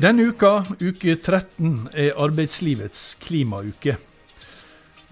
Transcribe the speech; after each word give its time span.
Denne 0.00 0.30
uka, 0.30 0.62
uke 0.80 1.12
13, 1.20 1.90
er 1.92 2.14
arbeidslivets 2.16 3.18
klimauke. 3.20 3.98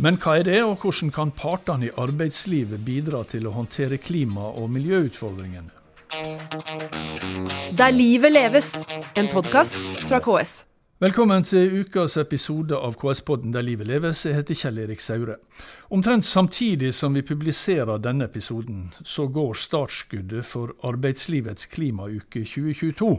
Men 0.01 0.17
hva 0.17 0.39
er 0.39 0.47
det, 0.49 0.63
og 0.65 0.79
hvordan 0.81 1.13
kan 1.13 1.33
partene 1.37 1.91
i 1.91 1.93
arbeidslivet 1.93 2.81
bidra 2.87 3.21
til 3.29 3.51
å 3.51 3.53
håndtere 3.53 3.99
klima- 4.01 4.49
og 4.49 4.71
miljøutfordringene? 4.73 5.69
Der 7.77 7.93
livet 7.93 8.33
leves, 8.33 8.73
en 9.13 9.29
podkast 9.29 9.77
fra 10.07 10.23
KS. 10.25 10.65
Velkommen 11.05 11.45
til 11.45 11.83
ukas 11.85 12.17
episode 12.17 12.75
av 12.75 12.97
KS-podden 12.97 13.53
Der 13.53 13.63
livet 13.63 13.87
leves. 13.87 14.25
Jeg 14.25 14.35
heter 14.41 14.57
Kjell 14.57 14.79
Erik 14.87 15.05
Saure. 15.05 15.37
Omtrent 15.93 16.25
samtidig 16.25 16.95
som 16.95 17.13
vi 17.15 17.23
publiserer 17.23 18.01
denne 18.01 18.25
episoden, 18.25 18.89
så 19.05 19.29
går 19.29 19.53
startskuddet 19.55 20.49
for 20.49 20.73
arbeidslivets 20.83 21.69
klimauke 21.71 22.41
2022. 22.41 23.19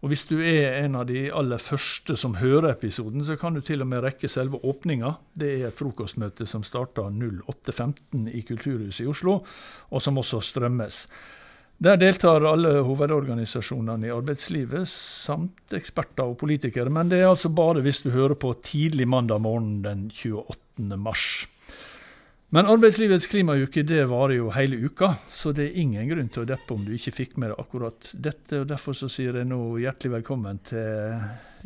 Og 0.00 0.08
hvis 0.08 0.24
du 0.30 0.38
er 0.40 0.78
en 0.80 0.96
av 0.96 1.04
de 1.10 1.26
aller 1.28 1.60
første 1.60 2.14
som 2.16 2.38
hører 2.40 2.70
episoden, 2.70 3.20
så 3.24 3.36
kan 3.36 3.56
du 3.56 3.60
til 3.64 3.84
og 3.84 3.90
med 3.90 4.00
rekke 4.04 4.30
selve 4.32 4.62
åpninga. 4.64 5.12
Det 5.36 5.50
er 5.58 5.66
et 5.68 5.76
frokostmøte 5.76 6.46
som 6.48 6.64
starter 6.64 7.12
08.15 7.12 8.30
i 8.32 8.40
Kulturhuset 8.48 9.04
i 9.04 9.10
Oslo, 9.10 9.42
og 9.90 10.02
som 10.02 10.20
også 10.22 10.40
strømmes. 10.40 11.04
Der 11.80 11.96
deltar 11.96 12.44
alle 12.44 12.74
hovedorganisasjonene 12.84 14.08
i 14.08 14.12
arbeidslivet, 14.12 14.88
samt 14.88 15.72
eksperter 15.76 16.28
og 16.28 16.36
politikere. 16.42 16.92
Men 16.92 17.08
det 17.12 17.22
er 17.22 17.30
altså 17.30 17.48
bare 17.52 17.80
hvis 17.84 18.02
du 18.04 18.10
hører 18.12 18.36
på 18.36 18.52
tidlig 18.64 19.08
mandag 19.08 19.40
morgen 19.40 19.78
den 19.84 20.10
28. 20.12 20.96
mars. 21.00 21.46
Men 22.52 22.66
arbeidslivets 22.66 23.28
klimauke 23.30 23.84
det 23.86 24.00
varer 24.10 24.40
jo 24.40 24.48
hele 24.50 24.74
uka, 24.82 25.12
så 25.30 25.52
det 25.54 25.68
er 25.68 25.76
ingen 25.84 26.08
grunn 26.10 26.30
til 26.34 26.42
å 26.42 26.48
deppe 26.50 26.74
om 26.74 26.82
du 26.82 26.96
ikke 26.96 27.12
fikk 27.14 27.36
med 27.38 27.52
deg 27.52 27.60
akkurat 27.62 28.08
dette. 28.26 28.58
og 28.58 28.66
Derfor 28.72 28.96
så 28.98 29.06
sier 29.12 29.38
jeg 29.38 29.46
nå 29.46 29.58
hjertelig 29.78 30.16
velkommen 30.16 30.58
til 30.66 31.20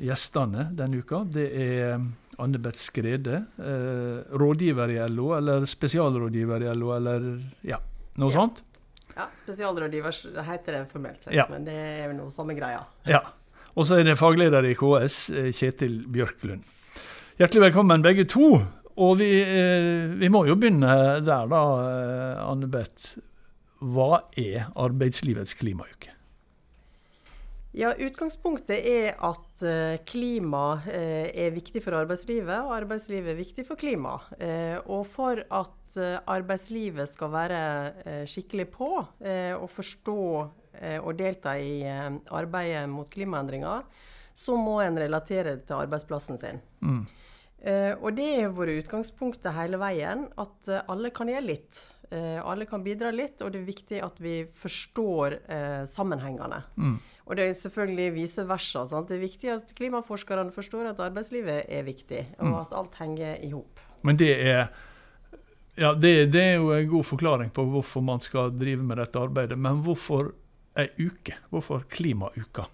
gjestene 0.05 0.67
denne 0.77 1.00
uka. 1.00 1.22
Det 1.25 1.47
er 1.64 2.05
Anne 2.36 2.61
Beth 2.61 2.83
Skrede, 2.83 3.41
eh, 3.56 4.36
rådgiver 4.36 4.92
i 4.92 4.98
LO, 5.09 5.31
eller 5.39 5.64
spesialrådgiver 5.70 6.67
i 6.67 6.70
LO, 6.77 6.92
eller 6.98 7.31
ja, 7.64 7.81
noe 8.20 8.28
Ja. 8.31 8.37
sånt. 8.42 8.61
Ja, 9.16 9.28
Spesialrådgiver 9.41 10.12
heter 10.44 10.72
det 10.72 10.84
formelt 10.92 11.22
sett, 11.22 11.33
Ja. 11.33 11.47
men 11.48 11.64
det 11.64 11.72
er 11.72 12.09
jo 12.12 12.16
noe 12.19 12.31
samme 12.31 12.53
greia. 12.59 12.84
Ja. 13.06 13.22
Og 13.75 13.87
så 13.87 13.97
er 13.98 14.05
det 14.05 14.19
fagleder 14.19 14.62
i 14.69 14.75
KS, 14.75 15.31
eh, 15.31 15.50
Kjetil 15.50 16.05
Bjørklund. 16.12 16.62
Hjertelig 17.41 17.72
velkommen 17.72 18.03
begge 18.03 18.28
to. 18.28 18.61
Og 18.95 19.17
vi, 19.19 19.28
eh, 19.42 20.14
vi 20.20 20.31
må 20.31 20.45
jo 20.47 20.56
begynne 20.59 21.20
der, 21.25 21.47
da, 21.50 21.62
eh, 21.83 22.42
Anne 22.47 22.69
Beth. 22.70 23.17
Hva 23.83 24.23
er 24.39 24.70
arbeidslivets 24.78 25.56
klimauke? 25.59 26.12
Ja, 27.75 27.91
Utgangspunktet 27.91 28.87
er 28.87 29.17
at 29.19 29.62
eh, 29.67 29.98
klima 30.06 30.78
er 30.87 31.50
viktig 31.56 31.83
for 31.83 31.98
arbeidslivet, 31.98 32.55
og 32.62 32.77
arbeidslivet 32.77 33.33
er 33.33 33.41
viktig 33.41 33.67
for 33.67 33.75
klima. 33.75 34.15
Og 34.87 35.03
for 35.11 35.42
at 35.42 35.98
arbeidslivet 36.31 37.11
skal 37.11 37.33
være 37.34 38.27
skikkelig 38.31 38.69
på 38.70 38.91
og 38.95 39.67
forstå 39.70 40.22
og 41.03 41.12
delta 41.19 41.55
i 41.59 41.83
arbeidet 42.34 42.89
mot 42.91 43.11
klimaendringer, 43.11 43.83
så 44.34 44.56
må 44.59 44.81
en 44.83 44.98
relatere 44.98 45.59
det 45.59 45.69
til 45.69 45.83
arbeidsplassen 45.83 46.39
sin. 46.39 46.62
Mm. 46.83 47.05
Eh, 47.65 47.95
og 47.97 48.12
det 48.19 48.29
har 48.43 48.53
vært 48.53 48.84
utgangspunktet 48.84 49.55
hele 49.57 49.79
veien, 49.81 50.27
at 50.41 50.69
eh, 50.69 50.83
alle 50.93 51.09
kan 51.17 51.31
gjøre 51.33 51.47
litt. 51.47 51.81
Eh, 52.12 52.37
alle 52.45 52.67
kan 52.69 52.84
bidra 52.84 53.09
litt, 53.15 53.41
og 53.41 53.55
det 53.55 53.62
er 53.62 53.71
viktig 53.71 54.01
at 54.05 54.21
vi 54.21 54.43
forstår 54.53 55.39
sammenhengene. 55.89 56.61
Mm. 56.77 56.98
Og 57.25 57.39
det 57.39 57.47
er 57.48 57.55
selvfølgelig 57.56 58.11
vice 58.19 58.45
versa. 58.45 58.83
Sant? 58.87 59.09
Det 59.09 59.17
er 59.17 59.23
viktig 59.25 59.53
at 59.55 59.73
klimaforskerne 59.79 60.53
forstår 60.53 60.91
at 60.91 61.00
arbeidslivet 61.00 61.65
er 61.72 61.87
viktig, 61.87 62.21
og 62.38 62.50
Mm. 62.50 62.59
at 62.61 62.77
alt 62.77 62.99
henger 63.00 63.41
i 63.41 63.50
hop. 63.55 63.81
Men 64.03 64.17
det 64.21 64.31
er 64.44 64.69
ja, 65.77 65.94
det, 65.94 66.31
det 66.31 66.41
er 66.43 66.55
jo 66.61 66.69
en 66.71 66.87
god 66.88 67.05
forklaring 67.05 67.50
på 67.50 67.65
hvorfor 67.67 68.05
man 68.05 68.21
skal 68.21 68.53
drive 68.55 68.83
med 68.84 69.00
dette 69.00 69.19
arbeidet. 69.19 69.59
Men 69.59 69.81
hvorfor 69.83 70.34
ei 70.77 70.87
uke? 71.00 71.34
Hvorfor 71.50 71.83
klimauka? 71.88 72.69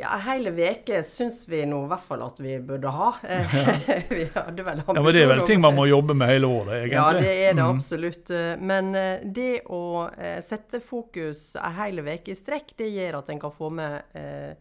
Ja, 0.00 0.16
hele 0.24 0.50
hel 0.56 0.78
uke 0.80 1.02
syns 1.06 1.42
vi 1.48 1.62
nå 1.68 1.82
i 1.84 1.90
hvert 1.90 2.04
fall 2.06 2.22
at 2.24 2.40
vi 2.40 2.56
burde 2.64 2.92
ha. 2.94 3.10
Ja. 3.30 3.74
vi 4.10 4.24
hadde 4.34 4.64
vel 4.66 4.82
Ja, 4.86 4.94
men 5.02 5.12
Det 5.12 5.22
er 5.22 5.30
vel 5.34 5.44
ting 5.46 5.60
man 5.60 5.76
må 5.76 5.86
jobbe 5.90 6.16
med 6.16 6.30
hele 6.32 6.48
året, 6.48 6.72
egentlig? 6.78 6.96
Ja, 6.96 7.12
det 7.12 7.34
er 7.34 7.54
det 7.54 7.60
Mm. 7.60 7.76
absolutt. 7.76 8.30
Men 8.60 8.94
eh, 8.94 9.20
det 9.24 9.62
å 9.68 9.82
eh, 10.16 10.40
sette 10.46 10.80
fokus 10.80 11.54
ei 11.60 11.72
hel 11.76 12.00
uke 12.06 12.32
i 12.32 12.38
strekk, 12.38 12.72
det 12.78 12.88
gjør 12.94 13.18
at 13.20 13.30
en 13.34 13.40
kan 13.42 13.52
få 13.52 13.70
med 13.70 14.02
eh, 14.16 14.54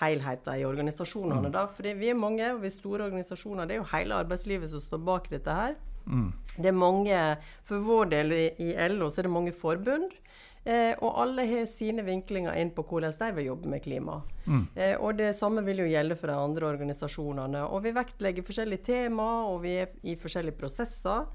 helheten 0.00 0.58
i 0.58 0.64
organisasjonene. 0.64 1.50
da. 1.52 1.66
Fordi 1.66 1.94
vi 1.98 2.10
er 2.10 2.18
mange, 2.18 2.46
og 2.54 2.62
vi 2.62 2.70
er 2.70 2.74
store 2.74 3.06
organisasjoner. 3.08 3.66
Det 3.66 3.76
er 3.76 3.82
jo 3.82 3.88
hele 3.92 4.18
arbeidslivet 4.24 4.70
som 4.72 4.82
står 4.84 5.04
bak 5.06 5.30
dette 5.30 5.54
her. 5.54 5.74
Mm. 6.06 6.32
Det 6.56 6.66
er 6.66 6.76
mange, 6.76 7.36
For 7.62 7.78
vår 7.84 8.10
del 8.10 8.32
i, 8.32 8.44
i 8.58 8.70
LO 8.88 9.10
så 9.10 9.20
er 9.22 9.28
det 9.28 9.32
mange 9.36 9.52
forbund. 9.52 10.10
Eh, 10.64 10.92
og 11.00 11.16
alle 11.22 11.46
har 11.48 11.68
sine 11.72 12.04
vinklinger 12.04 12.58
inn 12.60 12.72
på 12.76 12.84
hvordan 12.84 13.14
de 13.16 13.30
vil 13.38 13.48
jobbe 13.48 13.70
med 13.72 13.84
klima. 13.84 14.18
Mm. 14.44 14.66
Eh, 14.74 14.96
og 14.98 15.16
det 15.16 15.32
samme 15.38 15.64
vil 15.64 15.80
jo 15.84 15.88
gjelde 15.88 16.18
for 16.20 16.32
de 16.32 16.36
andre 16.36 16.68
organisasjonene. 16.68 17.64
Og 17.68 17.84
vi 17.86 17.94
vektlegger 17.96 18.46
forskjellige 18.46 18.86
tema, 18.90 19.30
og 19.48 19.62
vi 19.64 19.78
er 19.84 19.94
i 20.04 20.18
forskjellige 20.20 20.60
prosesser. 20.60 21.30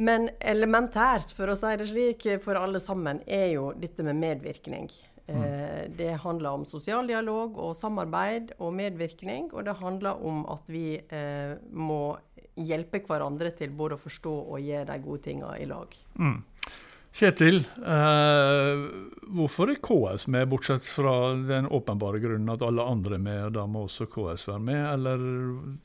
Men 0.00 0.30
elementært, 0.40 1.32
for 1.36 1.52
å 1.52 1.56
si 1.58 1.72
det 1.76 1.88
slik, 1.90 2.26
for 2.44 2.56
alle 2.56 2.80
sammen, 2.80 3.20
er 3.28 3.50
jo 3.54 3.70
dette 3.76 4.04
med 4.06 4.20
medvirkning. 4.20 4.88
Eh, 5.30 5.90
det 5.96 6.12
handler 6.22 6.50
om 6.50 6.64
sosial 6.64 7.06
dialog 7.06 7.58
og 7.60 7.76
samarbeid 7.76 8.54
og 8.58 8.74
medvirkning. 8.74 9.50
Og 9.52 9.64
det 9.68 9.76
handler 9.80 10.24
om 10.26 10.44
at 10.50 10.70
vi 10.72 11.00
eh, 11.00 11.56
må 11.70 12.16
hjelpe 12.60 13.02
hverandre 13.06 13.52
til 13.56 13.72
både 13.76 13.96
å 13.96 14.02
forstå 14.02 14.32
og 14.52 14.64
gjøre 14.64 14.88
de 14.90 15.04
gode 15.04 15.24
tingene 15.28 15.58
i 15.60 15.68
lag. 15.70 15.94
Mm. 16.18 16.40
Kjetil, 17.10 17.64
eh, 17.82 18.82
hvorfor 19.34 19.72
er 19.72 19.80
KS 19.82 20.28
med, 20.30 20.46
bortsett 20.52 20.84
fra 20.86 21.34
den 21.34 21.66
åpenbare 21.66 22.20
grunnen 22.22 22.52
at 22.54 22.62
alle 22.62 22.86
andre 22.86 23.18
er 23.18 23.24
med, 23.24 23.40
og 23.48 23.56
da 23.56 23.64
må 23.66 23.82
også 23.86 24.06
KS 24.10 24.46
være 24.48 24.62
med? 24.68 24.84
Eller, 24.92 25.24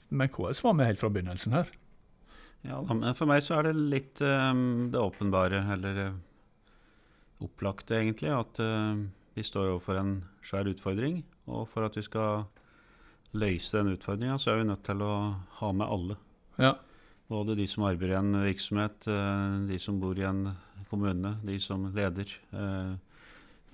men 0.09 0.31
KS 0.31 0.62
var 0.64 0.78
med 0.78 0.91
helt 0.91 1.02
fra 1.02 1.09
begynnelsen 1.09 1.58
her. 1.58 1.72
Ja, 2.66 2.80
men 2.81 3.14
For 3.18 3.30
meg 3.30 3.44
så 3.46 3.59
er 3.59 3.68
det 3.68 3.75
litt 3.94 4.22
eh, 4.25 4.52
det 4.94 5.02
åpenbare, 5.02 5.62
eller 5.75 6.02
eh, 6.08 6.18
opplagte 7.46 7.97
egentlig, 8.00 8.31
at 8.34 8.62
eh, 8.64 9.06
vi 9.35 9.46
står 9.46 9.75
overfor 9.75 10.00
en 10.02 10.16
svær 10.46 10.69
utfordring. 10.72 11.24
Og 11.46 11.68
for 11.69 11.85
at 11.85 11.97
vi 11.97 12.06
skal 12.06 12.46
løse 13.35 13.75
den 13.75 13.94
utfordringa, 13.94 14.38
så 14.41 14.53
er 14.53 14.62
vi 14.62 14.69
nødt 14.69 14.85
til 14.88 15.02
å 15.06 15.14
ha 15.59 15.72
med 15.75 15.90
alle. 15.90 16.18
Ja. 16.62 16.75
Både 17.30 17.58
de 17.58 17.66
som 17.69 17.85
arbeider 17.85 18.16
i 18.16 18.22
en 18.22 18.38
virksomhet, 18.46 19.08
de 19.66 19.78
som 19.81 19.97
bor 20.00 20.18
i 20.18 20.28
en 20.30 20.44
kommune, 20.90 21.35
de 21.46 21.59
som 21.59 21.85
leder. 21.96 22.31
eh, 22.51 22.94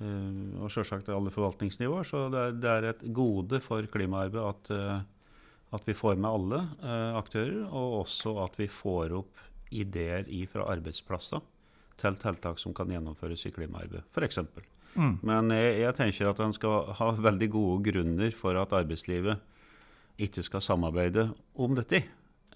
eh, 0.01 0.61
og 0.61 0.71
selvsagt 0.71 1.09
alle 1.09 1.33
forvaltningsnivåer. 1.33 2.07
Så 2.07 2.29
det 2.33 2.39
er, 2.39 2.51
det 2.51 2.69
er 2.69 2.89
et 2.89 3.05
gode 3.13 3.61
for 3.61 3.85
klimaarbeidet 3.91 4.47
at, 4.49 4.71
eh, 4.71 5.01
at 5.71 5.87
vi 5.87 5.93
får 5.93 6.17
med 6.17 6.29
alle 6.29 6.59
aktører, 7.15 7.63
og 7.71 8.01
også 8.01 8.35
at 8.43 8.57
vi 8.59 8.67
får 8.67 9.13
opp 9.15 9.39
ideer 9.71 10.25
fra 10.51 10.65
arbeidsplasser 10.73 11.39
til 12.01 12.17
tiltak 12.19 12.59
som 12.59 12.73
kan 12.73 12.91
gjennomføres 12.91 13.45
i 13.45 13.53
klimaarbeidet, 13.55 14.03
f.eks. 14.11 14.41
Mm. 14.95 15.19
Men 15.23 15.53
jeg, 15.55 15.77
jeg 15.79 15.95
tenker 15.95 16.31
at 16.33 16.41
en 16.43 16.51
skal 16.51 16.91
ha 16.97 17.11
veldig 17.15 17.47
gode 17.53 17.91
grunner 17.91 18.35
for 18.35 18.59
at 18.59 18.73
arbeidslivet 18.75 19.39
ikke 20.21 20.43
skal 20.43 20.65
samarbeide 20.65 21.29
om 21.55 21.77
dette. 21.77 22.03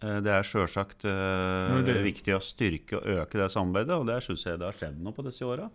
Eh, 0.01 0.19
Det 0.21 0.31
er 0.31 0.43
selvsagt 0.43 1.05
eh, 1.05 2.01
viktig 2.03 2.35
å 2.35 2.41
styrke 2.43 2.97
og 2.99 3.05
øke 3.21 3.39
det 3.39 3.51
samarbeidet, 3.53 3.95
og 3.95 4.07
der 4.09 4.19
syns 4.25 4.43
jeg 4.45 4.59
det 4.59 4.65
har 4.67 4.75
skjedd 4.79 4.97
noe 5.01 5.13
på 5.15 5.23
disse 5.27 5.45
åra. 5.47 5.69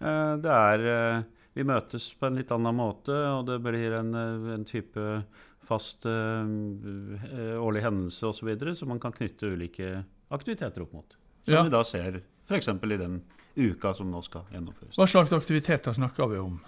Eh, 0.00 0.36
det 0.44 0.50
er 0.50 1.24
Vi 1.54 1.62
møtes 1.62 2.08
på 2.18 2.26
en 2.26 2.34
litt 2.34 2.50
annen 2.50 2.74
måte, 2.74 3.14
og 3.14 3.46
det 3.46 3.60
blir 3.62 3.92
en, 3.94 4.08
en 4.14 4.64
type 4.66 5.22
fast 5.64 6.04
eh, 6.04 7.54
årlig 7.62 7.82
hendelse 7.84 8.26
osv. 8.26 8.50
Som 8.74 8.88
man 8.90 8.98
kan 9.00 9.12
knytte 9.14 9.52
ulike 9.54 10.04
aktiviteter 10.34 10.82
opp 10.82 10.92
mot. 10.92 11.14
Som 11.44 11.54
Ja. 11.54 11.62
vi 11.62 11.70
da 11.70 11.82
ser 11.84 12.22
f.eks. 12.48 12.68
i 12.68 12.96
den 12.98 13.22
uka 13.56 13.94
som 13.94 14.10
nå 14.10 14.20
skal 14.24 14.42
gjennomføres. 14.52 14.96
Hva 14.98 15.06
slags 15.06 15.32
aktiviteter 15.32 15.94
snakker 15.94 16.26
vi 16.32 16.38
om, 16.42 16.58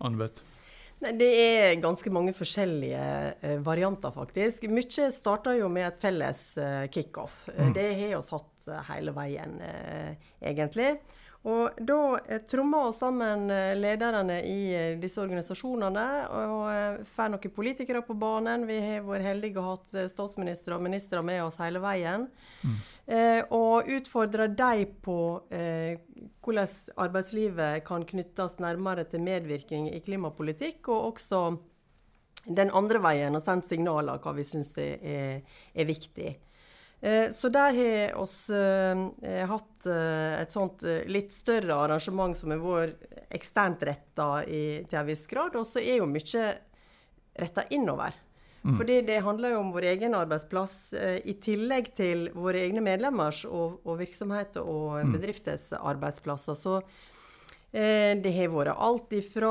Anne-Beth? 0.00 0.40
Nei, 1.00 1.12
Det 1.16 1.28
er 1.40 1.78
ganske 1.80 2.10
mange 2.12 2.34
forskjellige 2.36 3.04
eh, 3.40 3.56
varianter, 3.64 4.12
faktisk. 4.12 4.66
Mye 4.68 5.06
starta 5.14 5.54
jo 5.56 5.70
med 5.72 5.86
et 5.88 6.00
felles 6.02 6.42
eh, 6.60 6.84
kickoff. 6.92 7.46
Eh, 7.54 7.64
Mm. 7.70 7.72
Det 7.76 7.86
har 7.94 8.20
vi 8.20 8.36
hatt 8.36 8.68
eh, 8.68 8.82
hele 8.92 9.12
veien, 9.16 9.56
eh, 9.64 10.14
egentlig. 10.42 10.98
Og 11.48 11.78
da 11.80 12.18
eh, 12.28 12.42
trommer 12.44 12.90
vi 12.90 12.98
sammen 12.98 13.46
eh, 13.50 13.72
lederne 13.80 14.42
i 14.44 14.96
disse 15.00 15.22
organisasjonene 15.22 16.04
og 16.36 17.06
får 17.08 17.32
noen 17.32 17.54
politikere 17.56 18.02
på 18.04 18.12
banen. 18.20 18.66
Vi 18.68 18.76
har 18.84 19.00
vært 19.08 19.24
heldige 19.24 19.56
og 19.62 19.70
hatt 19.70 20.10
statsministre 20.12 20.76
og 20.76 20.84
ministre 20.84 21.22
med 21.24 21.40
oss 21.46 21.56
hele 21.64 21.80
veien. 21.80 22.28
Eh, 23.10 23.40
og 23.50 23.88
utfordrer 23.88 24.52
dem 24.52 24.92
på 25.02 25.16
hvordan 26.44 26.68
arbeidslivet 26.96 27.84
kan 27.84 28.04
knyttes 28.08 28.58
nærmere 28.62 29.04
til 29.08 29.22
medvirkning 29.24 29.90
i 29.92 30.00
klimapolitikk, 30.04 30.88
og 30.88 31.12
også 31.12 31.42
den 32.46 32.70
andre 32.72 33.00
veien 33.04 33.36
og 33.36 33.44
sendt 33.44 33.68
signaler 33.68 34.20
hva 34.22 34.32
vi 34.36 34.46
syns 34.48 34.72
er, 34.80 35.42
er, 35.74 35.84
viktig. 35.88 36.32
Eh, 37.00 37.28
så 37.36 37.50
der 37.52 37.76
har 37.76 38.16
vi 38.16 38.54
eh, 38.56 39.44
hatt 39.50 39.88
eh, 39.88 40.40
et 40.40 40.56
sånt 40.56 40.84
litt 41.12 41.34
større 41.36 41.76
arrangement 41.84 42.36
som 42.36 42.54
har 42.54 42.64
vært 42.64 43.20
eksternt 43.30 43.84
retta 43.86 44.30
til 44.46 44.98
en 45.02 45.08
viss 45.08 45.26
grad. 45.28 45.56
Og 45.60 45.68
så 45.68 45.84
er 45.84 46.00
jo 46.00 46.08
mye 46.08 46.48
retta 47.40 47.68
innover. 47.70 48.16
Mm. 48.62 48.74
Fordi 48.76 48.98
det 49.08 49.22
handler 49.24 49.54
jo 49.54 49.60
om 49.62 49.70
vår 49.72 49.86
egen 49.94 50.14
arbeidsplass, 50.14 50.74
i 51.24 51.34
tillegg 51.40 51.94
til 51.96 52.26
våre 52.36 52.60
egne 52.66 52.82
medlemmers 52.84 53.46
og, 53.48 53.78
og 53.88 54.00
virksomheter 54.02 54.66
og 54.66 54.98
mm. 55.00 55.14
bedrifters 55.16 55.70
arbeidsplasser. 55.78 56.58
Så 56.58 56.80
Eh, 57.72 58.16
det 58.18 58.32
har 58.34 58.48
vært 58.50 58.74
alt 58.82 59.12
ifra 59.14 59.50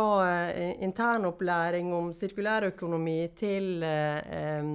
eh, 0.51 0.73
internopplæring 0.83 1.93
om 1.95 2.09
sirkulærøkonomi 2.11 3.19
til 3.39 3.83
eh, 3.87 4.65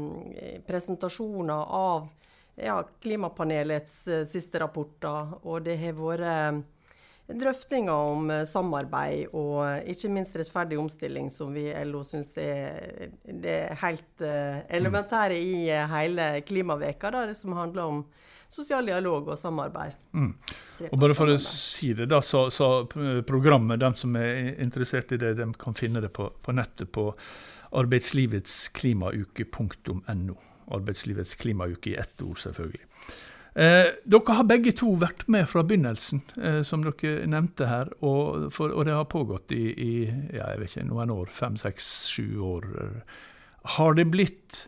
presentasjoner 0.65 1.75
av 1.77 2.07
ja, 2.57 2.79
klimapanelets 3.05 3.99
siste 4.33 4.63
rapporter. 4.63 5.37
Og 5.45 5.61
det 5.67 5.77
har 5.83 5.99
vært 5.99 6.65
drøftinger 7.25 8.11
om 8.13 8.33
samarbeid 8.51 9.33
og 9.33 9.87
ikke 9.89 10.11
minst 10.13 10.37
rettferdig 10.37 10.77
omstilling, 10.81 11.31
som 11.33 11.55
vi 11.57 11.71
i 11.71 11.85
LO 11.89 12.03
syns 12.05 12.35
er 12.41 13.15
det 13.25 13.61
helt 13.81 14.25
elementære 14.25 15.39
i 15.41 15.71
hele 15.95 16.29
klimaveka, 16.45 17.15
da, 17.15 17.25
det 17.31 17.39
som 17.39 17.57
handler 17.57 17.89
om 17.89 18.05
sosial 18.55 18.87
dialog 18.87 19.29
og 19.33 19.39
samarbeid. 19.39 19.93
Mm. 20.13 20.35
Og 20.91 20.99
bare 21.01 21.15
for 21.17 21.29
å 21.33 21.39
si 21.43 21.93
det, 21.97 22.07
da, 22.13 22.21
så, 22.23 22.51
så, 22.55 22.87
programmet, 23.27 23.81
de 23.83 23.95
som 23.99 24.17
er 24.21 24.61
interessert 24.63 25.13
i 25.15 25.19
det, 25.21 25.31
de 25.41 25.47
kan 25.61 25.75
finne 25.79 26.01
det 26.05 26.11
på, 26.15 26.25
på 26.43 26.51
nettet 26.57 26.89
på 26.95 27.05
arbeidslivetsklimauke.no. 27.75 30.37
Arbeidslivets 30.75 31.35
klimauke 31.37 31.91
i 31.91 31.99
ett 32.01 32.23
ord, 32.25 32.39
selvfølgelig. 32.41 32.85
Eh, 33.55 33.93
dere 34.11 34.35
har 34.35 34.47
begge 34.51 34.73
to 34.75 34.97
vært 34.99 35.29
med 35.31 35.47
fra 35.47 35.63
begynnelsen, 35.63 36.25
eh, 36.43 36.63
som 36.67 36.83
dere 36.83 37.29
nevnte 37.31 37.69
her. 37.71 37.93
Og, 38.03 38.49
for, 38.55 38.75
og 38.75 38.89
det 38.89 38.97
har 38.97 39.07
pågått 39.11 39.55
i, 39.55 39.65
i 39.71 39.93
ja, 40.35 40.51
jeg 40.55 40.63
vet 40.63 40.73
ikke, 40.73 40.87
noen 40.91 41.15
år, 41.15 41.31
fem, 41.31 41.59
seks, 41.61 41.91
sju 42.11 42.27
år. 42.43 42.71
Har 43.79 43.95
det 43.95 44.09
blitt 44.11 44.65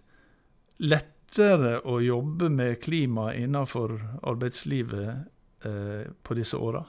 lettere 0.79 1.81
å 1.83 1.99
jobbe 2.05 2.49
med 2.53 2.79
klima 2.85 3.33
innenfor 3.35 3.99
arbeidslivet 4.23 5.67
eh, 5.67 6.07
på 6.23 6.39
disse 6.39 6.57
åra? 6.57 6.85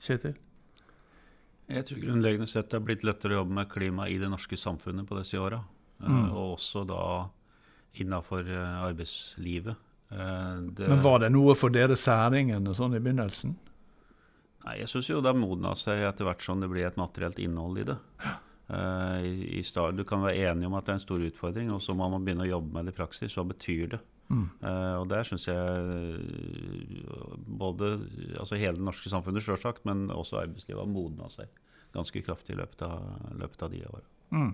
Kjetil? 0.00 0.38
Jeg 1.70 1.86
tror 1.86 2.00
grunnleggende 2.02 2.50
sett 2.50 2.70
det 2.70 2.80
har 2.80 2.86
blitt 2.86 3.04
lettere 3.06 3.36
å 3.36 3.42
jobbe 3.42 3.58
med 3.60 3.68
klima 3.70 4.08
i 4.10 4.16
det 4.18 4.30
norske 4.30 4.58
samfunnet 4.58 5.06
på 5.06 5.18
disse 5.18 5.38
åra. 5.38 5.60
Eh, 6.00 6.08
mm. 6.08 6.32
Og 6.32 6.56
også 6.56 6.86
da 6.88 7.04
innenfor 8.00 8.46
eh, 8.46 8.82
arbeidslivet. 8.86 9.89
Eh, 10.10 10.56
det, 10.76 10.88
Men 10.88 11.02
var 11.02 11.22
det 11.22 11.30
noe 11.32 11.54
for 11.58 11.72
dere 11.74 11.96
særingene 11.98 12.74
sånn 12.76 12.96
i 12.98 13.02
begynnelsen? 13.02 13.56
Nei, 14.66 14.76
Jeg 14.82 14.92
syns 14.92 15.08
jo 15.08 15.22
det 15.24 15.32
modna 15.38 15.74
seg 15.78 16.02
etter 16.04 16.26
hvert 16.28 16.44
som 16.44 16.60
det 16.60 16.68
blir 16.72 16.88
et 16.88 16.98
materielt 17.00 17.38
innhold 17.40 17.80
i 17.80 17.90
det. 17.92 17.98
Ja. 18.24 18.36
Uh, 18.70 19.18
i, 19.26 19.58
i 19.58 19.62
start, 19.66 19.96
du 19.98 20.04
kan 20.06 20.22
være 20.22 20.44
enig 20.52 20.68
om 20.68 20.76
at 20.78 20.86
det 20.86 20.92
er 20.92 20.98
en 21.00 21.02
stor 21.02 21.22
utfordring, 21.26 21.72
og 21.74 21.80
så 21.82 21.94
må 21.98 22.06
man 22.12 22.22
begynne 22.22 22.44
å 22.44 22.52
jobbe 22.52 22.76
med 22.76 22.86
det 22.86 22.92
i 22.94 22.98
praksis. 23.00 23.34
Hva 23.34 23.42
betyr 23.48 23.96
det? 23.96 23.98
Mm. 24.30 24.44
Uh, 24.62 24.96
og 25.00 25.08
der 25.10 25.26
syns 25.26 25.48
jeg 25.48 26.20
både 27.58 27.96
altså 28.38 28.60
hele 28.60 28.78
det 28.78 28.86
norske 28.86 29.10
samfunnet, 29.10 29.42
selvsagt, 29.42 29.82
men 29.90 30.06
også 30.14 30.38
arbeidslivet 30.44 30.84
har 30.84 30.92
modna 30.92 31.26
seg 31.32 31.50
ganske 31.96 32.22
kraftig 32.22 32.54
i 32.54 32.60
løpet 32.60 32.86
av, 32.86 33.02
løpet 33.40 33.66
av 33.66 33.74
de 33.74 33.82
åra. 33.90 34.06
Mm. 34.30 34.52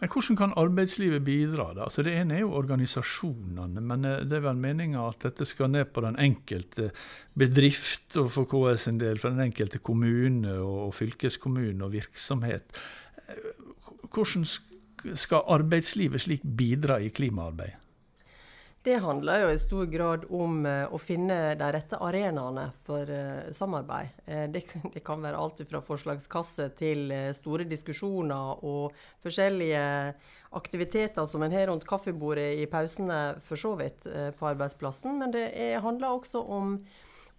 Men 0.00 0.10
hvordan 0.10 0.36
kan 0.36 0.54
arbeidslivet 0.58 1.24
bidra? 1.24 1.68
da? 1.74 1.84
Altså 1.86 2.02
Det 2.02 2.14
ene 2.18 2.34
er 2.34 2.40
jo 2.40 2.56
organisasjonene, 2.58 3.80
men 3.80 4.04
eh, 4.04 4.24
det 4.26 4.40
er 4.40 4.46
vel 4.48 4.58
meninga 4.58 5.04
at 5.08 5.22
dette 5.22 5.46
skal 5.46 5.70
ned 5.70 5.92
på 5.94 6.02
den 6.02 6.18
enkelte 6.18 6.90
bedrift, 7.38 8.16
og 8.16 8.32
for 8.34 8.48
KS 8.50 8.88
en 8.90 8.98
del 9.00 9.22
for 9.22 9.30
den 9.30 9.44
enkelte 9.46 9.78
kommune 9.78 10.56
og 10.58 10.94
fylkeskommune 10.94 11.84
og 11.84 11.94
virksomhet. 11.94 12.82
Hvordan 14.12 14.44
skal 15.14 15.46
arbeidslivet 15.48 16.26
slik 16.26 16.42
bidra 16.42 16.98
i 16.98 17.08
klimaarbeid? 17.14 17.81
Det 18.82 18.96
handler 18.98 19.44
jo 19.44 19.50
i 19.54 19.58
stor 19.62 19.86
grad 19.86 20.24
om 20.34 20.64
uh, 20.66 20.90
å 20.90 20.98
finne 20.98 21.54
de 21.54 21.66
rette 21.70 21.98
arenaene 22.02 22.64
for 22.82 23.06
uh, 23.06 23.52
samarbeid. 23.54 24.10
Uh, 24.26 24.48
det, 24.50 24.64
kan 25.06 25.22
være 25.22 25.38
alt 25.38 25.62
fra 25.70 25.78
forslagskasse 25.86 26.66
til 26.80 27.14
store 27.38 27.68
diskusjoner 27.70 28.64
og 28.66 28.96
forskjellige 29.22 29.84
aktiviteter 30.58 31.30
som 31.30 31.46
en 31.46 31.54
har 31.54 31.70
rundt 31.70 31.86
kaffebordet 31.86 32.58
i 32.58 32.66
pausene, 32.66 33.38
for 33.46 33.60
så 33.60 33.76
vidt, 33.78 34.02
på 34.38 34.50
arbeidsplassen. 34.50 35.14
Men 35.22 35.30
det 35.32 35.46
er, 35.54 35.78
handler 35.84 36.18
også 36.18 36.42
om 36.42 36.74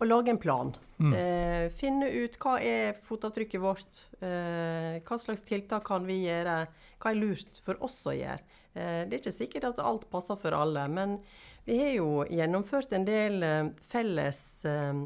å 0.04 0.10
lage 0.10 0.34
en 0.34 0.42
plan. 0.42 0.74
Mm. 1.00 1.14
Eh, 1.18 1.70
finne 1.76 2.10
ut 2.12 2.36
hva 2.44 2.58
er 2.62 3.00
fotavtrykket 3.04 3.64
vårt. 3.64 4.04
Eh, 4.24 5.00
hva 5.04 5.20
slags 5.20 5.46
tiltak 5.48 5.88
kan 5.88 6.06
vi 6.08 6.24
gjøre? 6.26 6.60
Hva 7.00 7.12
er 7.12 7.20
lurt 7.20 7.64
for 7.64 7.82
oss 7.84 8.02
å 8.08 8.14
gjøre? 8.16 8.44
Eh, 8.74 9.02
det 9.08 9.18
er 9.18 9.24
ikke 9.24 9.36
sikkert 9.36 9.72
at 9.72 9.82
alt 9.84 10.10
passer 10.12 10.40
for 10.40 10.56
alle, 10.58 10.86
men 10.92 11.20
vi 11.66 11.78
har 11.80 11.94
jo 11.96 12.24
gjennomført 12.28 12.92
en 12.92 13.06
del 13.08 13.44
eh, 13.44 13.70
felles 13.88 14.40
eh, 14.68 15.04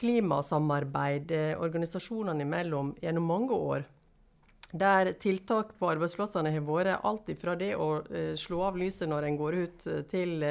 klimasamarbeid 0.00 1.30
eh, 1.30 1.52
organisasjonene 1.62 2.42
imellom 2.42 2.90
gjennom 3.02 3.30
mange 3.30 3.54
år. 3.54 3.84
Der 4.76 5.12
tiltak 5.22 5.76
på 5.78 5.92
arbeidsplassene 5.92 6.50
har 6.50 6.64
vært 6.66 7.06
alt 7.06 7.30
fra 7.38 7.54
det 7.56 7.76
å 7.78 8.02
slå 8.36 8.64
av 8.66 8.76
lyset 8.76 9.06
når 9.08 9.28
en 9.28 9.38
går 9.38 9.58
ut, 9.62 9.86
til 10.10 10.42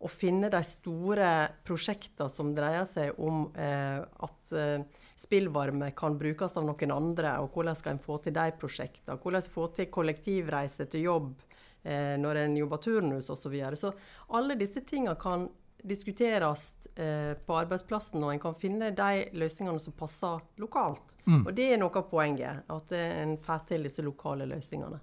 å 0.00 0.08
finne 0.08 0.48
de 0.52 0.60
store 0.64 1.28
prosjektene 1.66 2.32
som 2.32 2.54
dreier 2.56 2.86
seg 2.88 3.18
om 3.20 3.44
eh, 3.52 4.00
at 4.00 4.54
eh, 4.56 4.80
spillvarme 5.20 5.90
kan 5.96 6.16
brukes 6.18 6.56
av 6.56 6.64
noen 6.64 6.94
andre, 6.94 7.34
og 7.42 7.52
hvordan 7.52 7.76
skal 7.76 7.94
en 7.94 8.02
få 8.02 8.16
til 8.24 8.34
de 8.36 8.46
prosjektene. 8.56 9.18
Hvordan 9.20 9.48
få 9.52 9.68
til 9.76 9.90
kollektivreise 9.92 10.86
til 10.88 11.04
jobb 11.10 11.34
eh, 11.82 12.16
når 12.20 12.44
en 12.46 12.56
jobber 12.62 12.80
turnus 12.86 13.28
osv. 13.28 13.42
Så, 13.42 13.52
videre. 13.52 13.76
så 13.76 13.92
alle 14.38 14.56
disse 14.60 14.80
tingene 14.88 15.18
kan 15.20 15.48
diskuteres 15.84 16.64
eh, 16.94 17.36
på 17.36 17.56
arbeidsplassen, 17.56 18.24
og 18.24 18.32
en 18.32 18.40
kan 18.40 18.56
finne 18.56 18.90
de 18.96 19.26
løsningene 19.36 19.80
som 19.84 19.96
passer 19.96 20.40
lokalt. 20.60 21.12
Mm. 21.26 21.44
Og 21.44 21.52
det 21.56 21.68
er 21.74 21.80
noe 21.80 21.92
av 22.00 22.08
poenget, 22.08 22.64
at 22.72 22.96
en 22.96 23.36
får 23.44 23.68
til 23.68 23.84
disse 23.88 24.04
lokale 24.04 24.48
løsningene. 24.48 25.00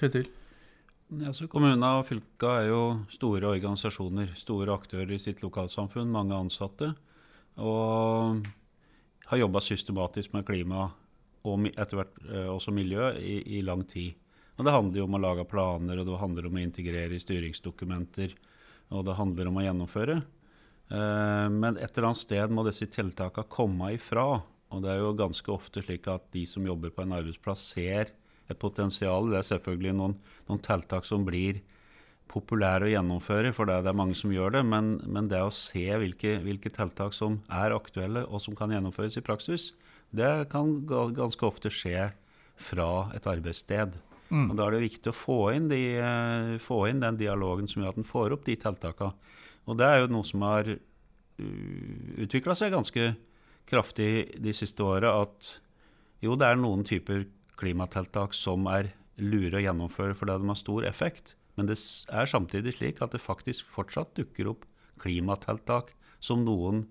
Kjetil? 0.00 0.32
Altså, 1.12 1.46
kommuner 1.50 2.00
og 2.00 2.06
fylker 2.08 2.62
er 2.62 2.68
jo 2.70 2.82
store 3.12 3.50
organisasjoner, 3.52 4.32
store 4.40 4.72
aktører 4.74 5.12
i 5.14 5.20
sitt 5.20 5.42
lokalsamfunn, 5.44 6.10
mange 6.10 6.36
ansatte. 6.36 6.94
Og 7.60 8.40
har 9.28 9.40
jobba 9.40 9.62
systematisk 9.62 10.32
med 10.34 10.46
klima 10.48 10.88
og 11.44 11.68
etter 11.68 11.98
hvert 12.00 12.22
eh, 12.24 12.48
også 12.48 12.72
miljø 12.72 13.10
i, 13.20 13.36
i, 13.58 13.60
lang 13.62 13.84
tid. 13.88 14.16
Og 14.56 14.64
Det 14.64 14.72
handler 14.72 15.00
jo 15.00 15.04
om 15.08 15.18
å 15.18 15.20
lage 15.20 15.44
planer, 15.50 16.00
og 16.00 16.08
det 16.08 16.20
handler 16.22 16.48
om 16.48 16.56
å 16.56 16.62
integrere 16.62 17.16
i 17.16 17.20
styringsdokumenter. 17.22 18.32
Og 18.94 19.04
det 19.04 19.18
handler 19.18 19.50
om 19.50 19.60
å 19.60 19.64
gjennomføre. 19.66 20.18
Eh, 20.88 21.46
men 21.52 21.76
et 21.76 21.92
eller 21.92 22.10
annet 22.10 22.22
sted 22.22 22.54
må 22.54 22.64
disse 22.64 22.88
tiltakene 22.88 23.52
komme 23.52 23.92
ifra. 23.98 24.40
Og 24.72 24.82
det 24.82 24.94
er 24.94 25.02
jo 25.02 25.16
ganske 25.18 25.52
ofte 25.52 25.84
slik 25.84 26.08
at 26.10 26.24
de 26.34 26.46
som 26.48 26.64
jobber 26.66 26.94
på 26.94 27.04
en 27.04 27.16
arbeidsplass, 27.18 27.68
ser 27.76 28.14
et 28.50 28.58
potensial. 28.60 29.30
Det 29.30 29.40
er 29.40 29.48
selvfølgelig 29.52 29.94
noen, 29.96 30.18
noen 30.48 30.62
tiltak 30.64 31.06
som 31.08 31.24
blir 31.26 31.62
populære 32.30 32.88
å 32.88 32.92
gjennomføre, 32.92 33.52
for 33.54 33.68
det 33.68 33.76
er 33.84 33.96
mange 33.96 34.16
som 34.18 34.32
gjør 34.34 34.56
det. 34.56 34.64
Men, 34.66 34.96
men 35.06 35.28
det 35.30 35.42
å 35.44 35.52
se 35.54 35.84
hvilke, 36.00 36.38
hvilke, 36.44 36.72
tiltak 36.74 37.14
som 37.16 37.38
er 37.52 37.76
aktuelle 37.76 38.24
og 38.26 38.42
som 38.42 38.56
kan 38.58 38.72
gjennomføres 38.74 39.18
i 39.20 39.24
praksis, 39.24 39.70
det 40.14 40.48
kan 40.52 40.80
ganske 40.88 41.46
ofte 41.46 41.72
skje 41.74 42.10
fra 42.60 42.90
et 43.16 43.26
arbeidssted. 43.30 43.94
Mm. 44.30 44.48
Og 44.50 44.56
Da 44.58 44.66
er 44.66 44.76
det 44.76 44.86
viktig 44.86 45.10
å 45.10 45.16
få 45.16 45.38
inn, 45.54 45.68
de, 45.70 45.82
eh, 46.00 46.56
få 46.62 46.84
inn, 46.88 47.02
den 47.02 47.18
dialogen 47.20 47.68
som 47.70 47.82
gjør 47.82 47.94
at 47.94 48.00
en 48.00 48.08
får 48.08 48.34
opp 48.36 48.44
de 48.46 48.56
tiltakene. 48.56 49.14
Og 49.66 49.78
det 49.78 49.86
er 49.86 50.02
jo 50.02 50.10
noe 50.12 50.26
som 50.28 50.42
har 50.44 50.66
uh, 50.68 52.08
utvikla 52.20 52.52
seg 52.58 52.74
ganske 52.74 53.14
kraftig 53.64 54.36
de 54.44 54.52
siste 54.52 54.84
åra. 54.84 55.14
At 55.24 55.54
jo, 56.20 56.36
det 56.36 56.50
er 56.50 56.60
noen 56.60 56.84
typer 56.84 57.24
klimatiltak 57.60 58.34
som 58.36 58.68
er 58.70 58.90
lure 59.20 59.60
å 59.60 59.64
gjennomføre 59.64 60.16
fordi 60.18 60.38
de 60.40 60.50
har 60.50 60.58
stor 60.58 60.86
effekt. 60.88 61.34
Men 61.54 61.68
det 61.70 61.78
er 62.10 62.30
samtidig 62.30 62.74
slik 62.78 63.02
at 63.04 63.14
det 63.14 63.22
faktisk 63.22 63.68
fortsatt 63.74 64.14
dukker 64.18 64.50
opp 64.50 64.64
klimatiltak 65.02 65.92
som 66.24 66.42
noen 66.46 66.84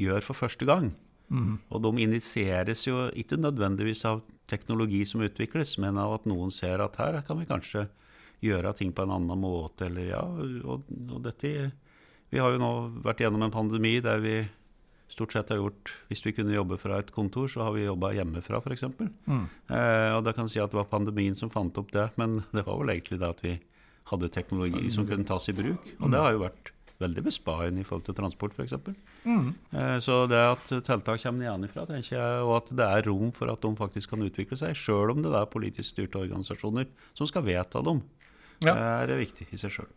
gjør 0.00 0.24
for 0.24 0.36
første 0.36 0.66
gang. 0.68 0.90
Mm. 1.30 1.56
Og 1.70 1.82
de 1.84 2.04
initieres 2.04 2.84
jo 2.88 3.06
ikke 3.16 3.38
nødvendigvis 3.38 4.04
av 4.08 4.22
teknologi 4.50 5.04
som 5.06 5.22
utvikles, 5.22 5.76
men 5.78 5.98
av 6.00 6.18
at 6.18 6.28
noen 6.28 6.50
ser 6.52 6.82
at 6.82 6.98
her 6.98 7.20
kan 7.26 7.38
vi 7.38 7.48
kanskje 7.48 7.86
gjøre 8.44 8.72
ting 8.76 8.92
på 8.96 9.04
en 9.04 9.14
annen 9.14 9.40
måte. 9.40 9.86
Eller 9.86 10.10
ja, 10.10 10.24
og, 10.24 10.88
og 10.88 11.20
dette 11.24 11.70
Vi 12.30 12.38
har 12.38 12.52
jo 12.54 12.60
nå 12.62 12.72
vært 13.02 13.24
gjennom 13.24 13.42
en 13.42 13.54
pandemi 13.54 13.96
der 14.02 14.20
vi 14.22 14.34
stort 15.10 15.34
sett 15.34 15.50
har 15.52 15.58
gjort 15.60 15.92
Hvis 16.08 16.24
vi 16.26 16.32
kunne 16.36 16.54
jobbe 16.54 16.78
fra 16.80 16.98
et 17.02 17.10
kontor, 17.14 17.48
så 17.50 17.64
har 17.66 17.74
vi 17.76 17.84
jobba 17.86 18.12
hjemmefra, 18.16 18.60
f.eks. 18.62 18.86
Mm. 19.26 19.46
Eh, 19.70 20.10
og 20.16 20.24
da 20.26 20.34
kan 20.36 20.46
jeg 20.46 20.56
si 20.56 20.62
at 20.62 20.72
det 20.72 20.78
var 20.80 20.90
pandemien 20.90 21.36
som 21.38 21.50
fant 21.52 21.76
opp 21.80 21.92
det, 21.94 22.10
men 22.20 22.40
det 22.56 22.66
var 22.66 22.78
vel 22.80 22.94
egentlig 22.94 23.20
det 23.22 23.30
at 23.30 23.42
vi 23.44 23.56
hadde 24.10 24.30
teknologi 24.34 24.90
som 24.90 25.06
kunne 25.06 25.26
tas 25.28 25.48
i 25.50 25.54
bruk. 25.54 25.84
Og 26.00 26.10
det 26.10 26.18
har 26.18 26.34
jo 26.34 26.42
vært 26.42 26.72
veldig 27.00 27.22
besparende 27.24 27.80
i 27.80 27.86
forhold 27.86 28.04
til 28.08 28.16
transport, 28.18 28.56
f.eks. 28.58 28.74
Mm. 29.24 29.52
Eh, 29.72 29.96
så 30.04 30.24
det 30.30 30.40
at 30.40 30.66
tiltak 30.68 31.22
kommer 31.22 31.46
nedenfra, 31.46 31.86
tenker 31.88 32.16
jeg, 32.16 32.42
og 32.44 32.56
at 32.58 32.72
det 32.76 32.88
er 32.88 33.06
rom 33.08 33.30
for 33.36 33.52
at 33.52 33.62
de 33.64 33.70
faktisk 33.78 34.12
kan 34.12 34.26
utvikle 34.26 34.58
seg, 34.60 34.76
sjøl 34.76 35.14
om 35.14 35.22
det 35.24 35.32
er 35.32 35.48
politisk 35.52 35.94
styrte 35.94 36.20
organisasjoner 36.20 36.90
som 37.16 37.30
skal 37.30 37.46
vedta 37.46 37.82
dem, 37.86 38.02
Ja. 38.60 38.74
er 38.76 39.14
viktig 39.16 39.46
i 39.54 39.56
seg 39.56 39.72
sjøl. 39.72 39.88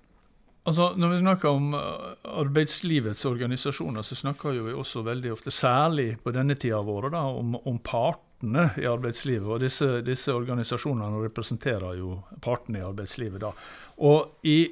Altså, 0.63 0.93
Når 0.95 1.09
vi 1.11 1.19
snakker 1.19 1.49
om 1.49 1.73
uh, 1.75 2.13
arbeidslivets 2.39 3.25
organisasjoner, 3.27 4.01
så 4.01 4.15
snakker 4.15 4.55
vi 4.63 4.75
også 4.75 5.01
veldig 5.03 5.33
ofte, 5.33 5.51
særlig 5.51 6.13
på 6.23 6.31
denne 6.31 6.55
tida 6.55 6.77
av 6.79 6.91
året, 6.91 7.11
da, 7.11 7.23
om, 7.27 7.57
om 7.67 7.79
partene 7.83 8.69
i 8.79 8.87
arbeidslivet. 8.87 9.43
Og 9.43 9.59
disse, 9.59 9.89
disse 10.07 10.31
organisasjonene 10.31 11.25
representerer 11.25 11.99
jo 11.99 12.21
partene 12.43 12.79
i 12.79 12.87
arbeidslivet. 12.87 13.43
da. 13.43 13.51
Og 14.07 14.47
i, 14.47 14.71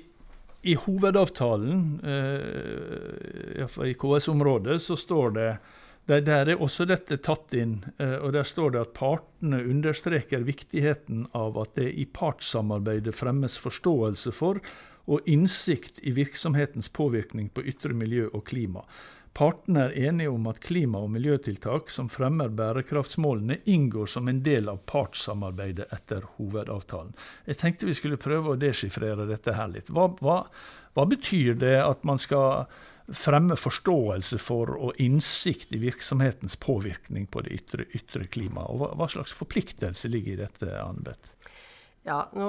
i 0.63 0.77
hovedavtalen, 0.79 1.83
eh, 2.07 3.67
i 3.91 3.95
KS-området, 4.00 4.79
så 4.81 4.95
står 4.95 5.36
det 5.36 5.50
der, 6.07 6.24
der 6.25 6.50
er 6.53 6.62
også 6.63 6.88
dette 6.89 7.19
tatt 7.24 7.53
inn, 7.53 7.81
eh, 8.00 8.15
og 8.15 8.31
der 8.33 8.48
står 8.48 8.74
det 8.74 8.81
at 8.86 8.93
partene 8.95 9.60
understreker 9.60 10.48
viktigheten 10.48 11.27
av 11.38 11.60
at 11.62 11.75
det 11.77 11.91
i 12.00 12.07
partssamarbeidet 12.07 13.13
fremmes 13.15 13.60
forståelse 13.62 14.33
for 14.36 14.63
og 15.05 15.25
innsikt 15.29 16.03
i 16.03 16.13
virksomhetens 16.15 16.89
påvirkning 16.89 17.50
på 17.50 17.63
ytre 17.67 17.96
miljø 17.98 18.27
og 18.34 18.46
klima. 18.50 18.86
Partene 19.34 19.86
er 19.86 20.10
enige 20.10 20.29
om 20.29 20.48
at 20.51 20.60
klima- 20.60 21.00
og 21.00 21.12
miljøtiltak 21.13 21.89
som 21.89 22.10
fremmer 22.12 22.51
bærekraftsmålene, 22.51 23.62
inngår 23.65 24.10
som 24.12 24.27
en 24.27 24.41
del 24.43 24.67
av 24.70 24.81
partssamarbeidet 24.91 25.88
etter 25.96 26.27
hovedavtalen. 26.36 27.13
Jeg 27.48 27.62
tenkte 27.62 27.88
vi 27.88 27.96
skulle 27.96 28.20
prøve 28.20 28.51
å 28.51 28.60
deschiffrere 28.60 29.29
dette 29.29 29.55
her 29.55 29.72
litt. 29.72 29.88
Hva, 29.88 30.10
hva, 30.20 30.41
hva 30.98 31.08
betyr 31.08 31.55
det 31.63 31.77
at 31.79 32.03
man 32.03 32.20
skal 32.20 32.65
fremme 33.15 33.55
forståelse 33.60 34.39
for 34.39 34.75
og 34.75 35.00
innsikt 35.00 35.72
i 35.75 35.79
virksomhetens 35.79 36.60
påvirkning 36.60 37.27
på 37.31 37.48
det 37.48 37.55
ytre, 37.55 37.88
ytre 37.96 38.27
klimaet? 38.27 38.75
Hva, 38.84 38.91
hva 39.00 39.08
slags 39.15 39.31
forpliktelse 39.36 40.12
ligger 40.12 40.36
i 40.36 40.43
dette, 40.43 40.75
Anne-Beth? 40.75 41.30
Ja, 42.03 42.24
nå 42.34 42.48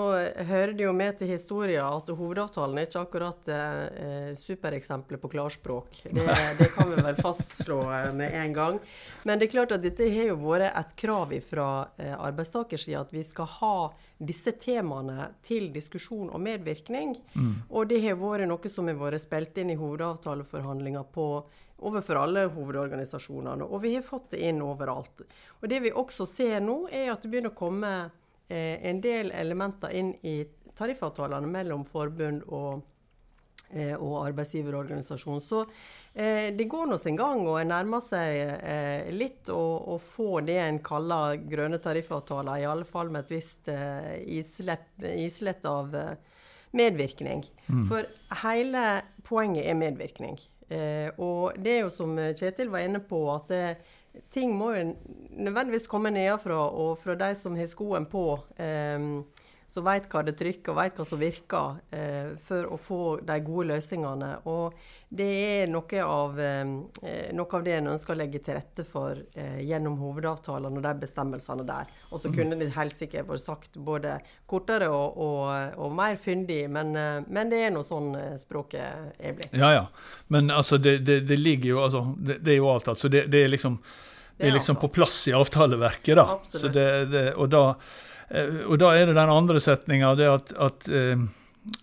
hører 0.48 0.72
det 0.72 0.86
jo 0.86 0.94
med 0.96 1.18
til 1.18 1.28
historien 1.28 1.84
at 1.84 2.08
hovedavtalen 2.08 2.78
er 2.80 2.86
ikke 2.86 3.02
akkurat 3.02 3.50
eh, 3.52 4.30
supereksempelet 4.38 5.20
på 5.20 5.28
klarspråk. 5.34 5.98
Det, 6.08 6.24
det, 6.60 6.70
kan 6.72 6.88
vi 6.88 7.02
vel 7.04 7.18
fastslå 7.20 7.76
eh, 7.92 8.08
med 8.16 8.32
en 8.32 8.56
gang. 8.56 8.78
Men 9.28 9.36
det 9.36 9.50
er 9.50 9.52
klart 9.52 9.74
at 9.76 9.84
dette 9.84 10.08
har 10.08 10.30
jo 10.30 10.38
vært 10.40 10.70
et 10.70 10.94
krav 11.02 11.34
fra 11.44 11.66
eh, 12.00 12.14
arbeidstakersida 12.16 13.02
at 13.04 13.12
vi 13.12 13.26
skal 13.28 13.50
ha 13.58 13.74
disse 14.16 14.54
temaene 14.56 15.28
til 15.44 15.68
diskusjon 15.74 16.32
og 16.32 16.40
medvirkning. 16.40 17.18
Mm. 17.36 17.52
Og 17.68 17.92
det 17.92 18.00
har 18.06 18.16
vært 18.22 18.48
noe 18.48 18.72
som 18.72 18.88
har 18.88 18.96
vært 18.96 19.20
spilt 19.26 19.60
inn 19.60 19.74
i 19.74 19.76
hovedavtaleforhandlinger 19.76 21.12
på 21.12 21.28
overfor 21.82 22.22
alle 22.22 22.46
hovedorganisasjonene. 22.54 23.68
Og 23.68 23.84
vi 23.84 23.98
har 23.98 24.06
fått 24.06 24.32
det 24.32 24.46
inn 24.48 24.64
overalt. 24.64 25.26
Og 25.60 25.68
det 25.68 25.84
vi 25.84 25.92
også 25.92 26.24
ser 26.30 26.62
nå, 26.64 26.86
er 26.88 27.12
at 27.12 27.20
det 27.20 27.34
begynner 27.34 27.52
å 27.52 27.58
komme 27.58 27.94
en 28.52 29.00
del 29.00 29.30
elementer 29.32 29.94
inn 29.96 30.12
i 30.28 30.42
tariffavtalene 30.78 31.48
mellom 31.50 31.84
forbund 31.88 32.44
og, 32.48 32.82
eh, 33.70 33.94
og 33.96 34.18
arbeidsgiverorganisasjon. 34.26 35.40
Så 35.44 35.62
eh, 36.14 36.50
det 36.56 36.68
går 36.70 36.90
nå 36.90 36.98
sin 37.00 37.18
gang, 37.18 37.44
og 37.46 37.60
en 37.60 37.72
nærmer 37.74 38.04
seg 38.04 38.40
eh, 38.56 39.10
litt 39.14 39.50
å, 39.52 39.98
få 40.02 40.42
det 40.46 40.58
en 40.62 40.80
kaller 40.84 41.40
grønne 41.48 41.80
tariffavtaler, 41.82 42.62
i 42.62 42.68
alle 42.68 42.88
fall 42.88 43.12
med 43.12 43.26
et 43.26 43.34
visst 43.36 43.72
eh, 43.72 44.16
islett 44.32 45.68
av 45.68 45.94
eh, 45.96 46.14
medvirkning. 46.78 47.44
Mm. 47.68 47.84
For 47.90 48.08
hele 48.46 48.86
poenget 49.28 49.68
er 49.68 49.78
medvirkning. 49.78 50.40
og 51.20 51.58
det 51.60 51.72
er 51.72 51.82
jo 51.82 51.90
som 51.92 52.16
Kjetil 52.16 52.70
var 52.72 52.86
inne 52.86 53.02
på, 53.04 53.18
at 53.28 53.50
det, 53.50 53.64
ting 54.32 54.54
må 54.56 54.72
jo 54.74 54.94
nødvendigvis 55.30 55.86
komme 55.86 56.10
nedenfra, 56.10 56.58
og 56.68 56.98
fra 56.98 57.14
de 57.14 57.34
som 57.38 57.56
har 57.56 57.66
skoen 57.70 58.06
på, 58.06 58.38
eh, 58.58 59.00
som 59.72 59.84
vet 59.86 60.08
hva 60.12 60.20
det 60.26 60.34
trykker 60.36 60.74
og 60.74 60.80
vet 60.82 60.98
hva 61.00 61.04
som 61.08 61.20
virker, 61.20 61.78
eh, 61.96 62.34
for 62.44 62.68
å 62.68 62.76
få 62.80 63.02
de 63.24 63.38
gode 63.40 63.70
løsningene. 63.70 64.34
Og 64.52 64.76
det 65.08 65.28
er 65.28 65.70
noe 65.72 66.02
av, 66.04 66.38
eh, 66.40 66.64
noe 67.32 67.56
av 67.56 67.64
det 67.64 67.78
en 67.78 67.88
ønsker 67.94 68.12
å 68.12 68.18
legge 68.18 68.42
til 68.44 68.58
rette 68.58 68.84
for 68.84 69.16
eh, 69.34 69.62
gjennom 69.64 69.96
hovedavtalene 70.00 70.76
og 70.76 70.84
de 70.84 70.92
bestemmelsene 71.06 71.64
der. 71.68 71.88
Og 72.10 72.20
så 72.20 72.32
kunne 72.34 72.58
det 72.60 72.70
helt 72.76 72.96
sikkert 72.96 73.28
vært 73.28 73.44
sagt 73.44 73.80
både 73.80 74.18
kortere 74.48 74.88
og, 74.92 75.16
og, 75.16 75.80
og 75.80 75.96
mer 75.96 76.20
fyndig, 76.20 76.62
men, 76.72 76.94
eh, 76.96 77.24
men, 77.28 77.52
det 77.52 77.64
er 77.64 77.72
nå 77.72 77.84
sånn 77.88 78.12
eh, 78.18 78.38
språket 78.40 79.18
er 79.20 79.36
blitt. 79.40 79.56
Ja, 79.56 79.72
ja. 79.72 79.84
Men 80.28 80.52
altså, 80.52 80.76
det, 80.76 80.98
det, 81.08 81.22
det 81.28 81.40
ligger 81.40 81.74
jo 81.74 81.82
altså, 81.88 82.06
det, 82.16 82.42
det, 82.44 82.58
er 82.58 82.60
jo 82.60 82.72
avtalt, 82.72 83.00
så 83.00 83.12
det, 83.12 83.24
er 83.28 83.52
liksom 83.52 83.80
det 84.36 84.48
er 84.48 84.56
liksom 84.56 84.76
på 84.80 84.88
plass 84.92 85.20
i 85.28 85.36
avtaleverket. 85.36 86.16
da. 86.18 86.24
Absolutt. 86.36 86.80
og 87.36 87.52
da 87.52 87.66
og 88.32 88.78
da 88.80 88.92
er 88.96 89.06
det 89.08 89.16
den 89.18 89.30
andre 89.30 89.60
setninga, 89.60 90.14
det 90.16 90.28
at, 90.30 90.52
at, 90.56 90.88
eh, 90.88 91.24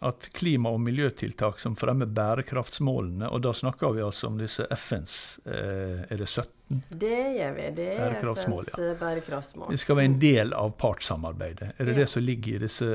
at, 0.05 0.29
klima- 0.33 0.71
og 0.73 0.81
miljøtiltak 0.81 1.59
som 1.61 1.75
fremmer 1.77 2.09
bærekraftsmålene, 2.09 3.29
og 3.29 3.43
da 3.45 3.53
snakker 3.53 3.93
vi 3.95 4.05
altså 4.05 4.31
om 4.31 4.39
disse 4.41 4.65
FNs 4.73 5.39
eh, 5.45 6.05
Er 6.09 6.17
det 6.17 6.29
17? 6.29 6.55
Det 6.89 7.19
gjør 7.37 7.53
vi. 7.57 7.67
Det 7.77 7.89
er 7.95 8.17
FNs 8.21 8.73
ja. 8.77 8.93
bærekraftsmål. 8.99 9.71
Det 9.73 9.81
skal 9.81 9.99
være 9.99 10.11
en 10.11 10.19
del 10.21 10.53
av 10.57 10.73
partssamarbeidet. 10.81 11.73
Er 11.77 11.89
det 11.89 11.97
ja. 11.97 12.03
det 12.03 12.09
som 12.13 12.25
ligger 12.25 12.57
i 12.57 12.63
disse 12.65 12.89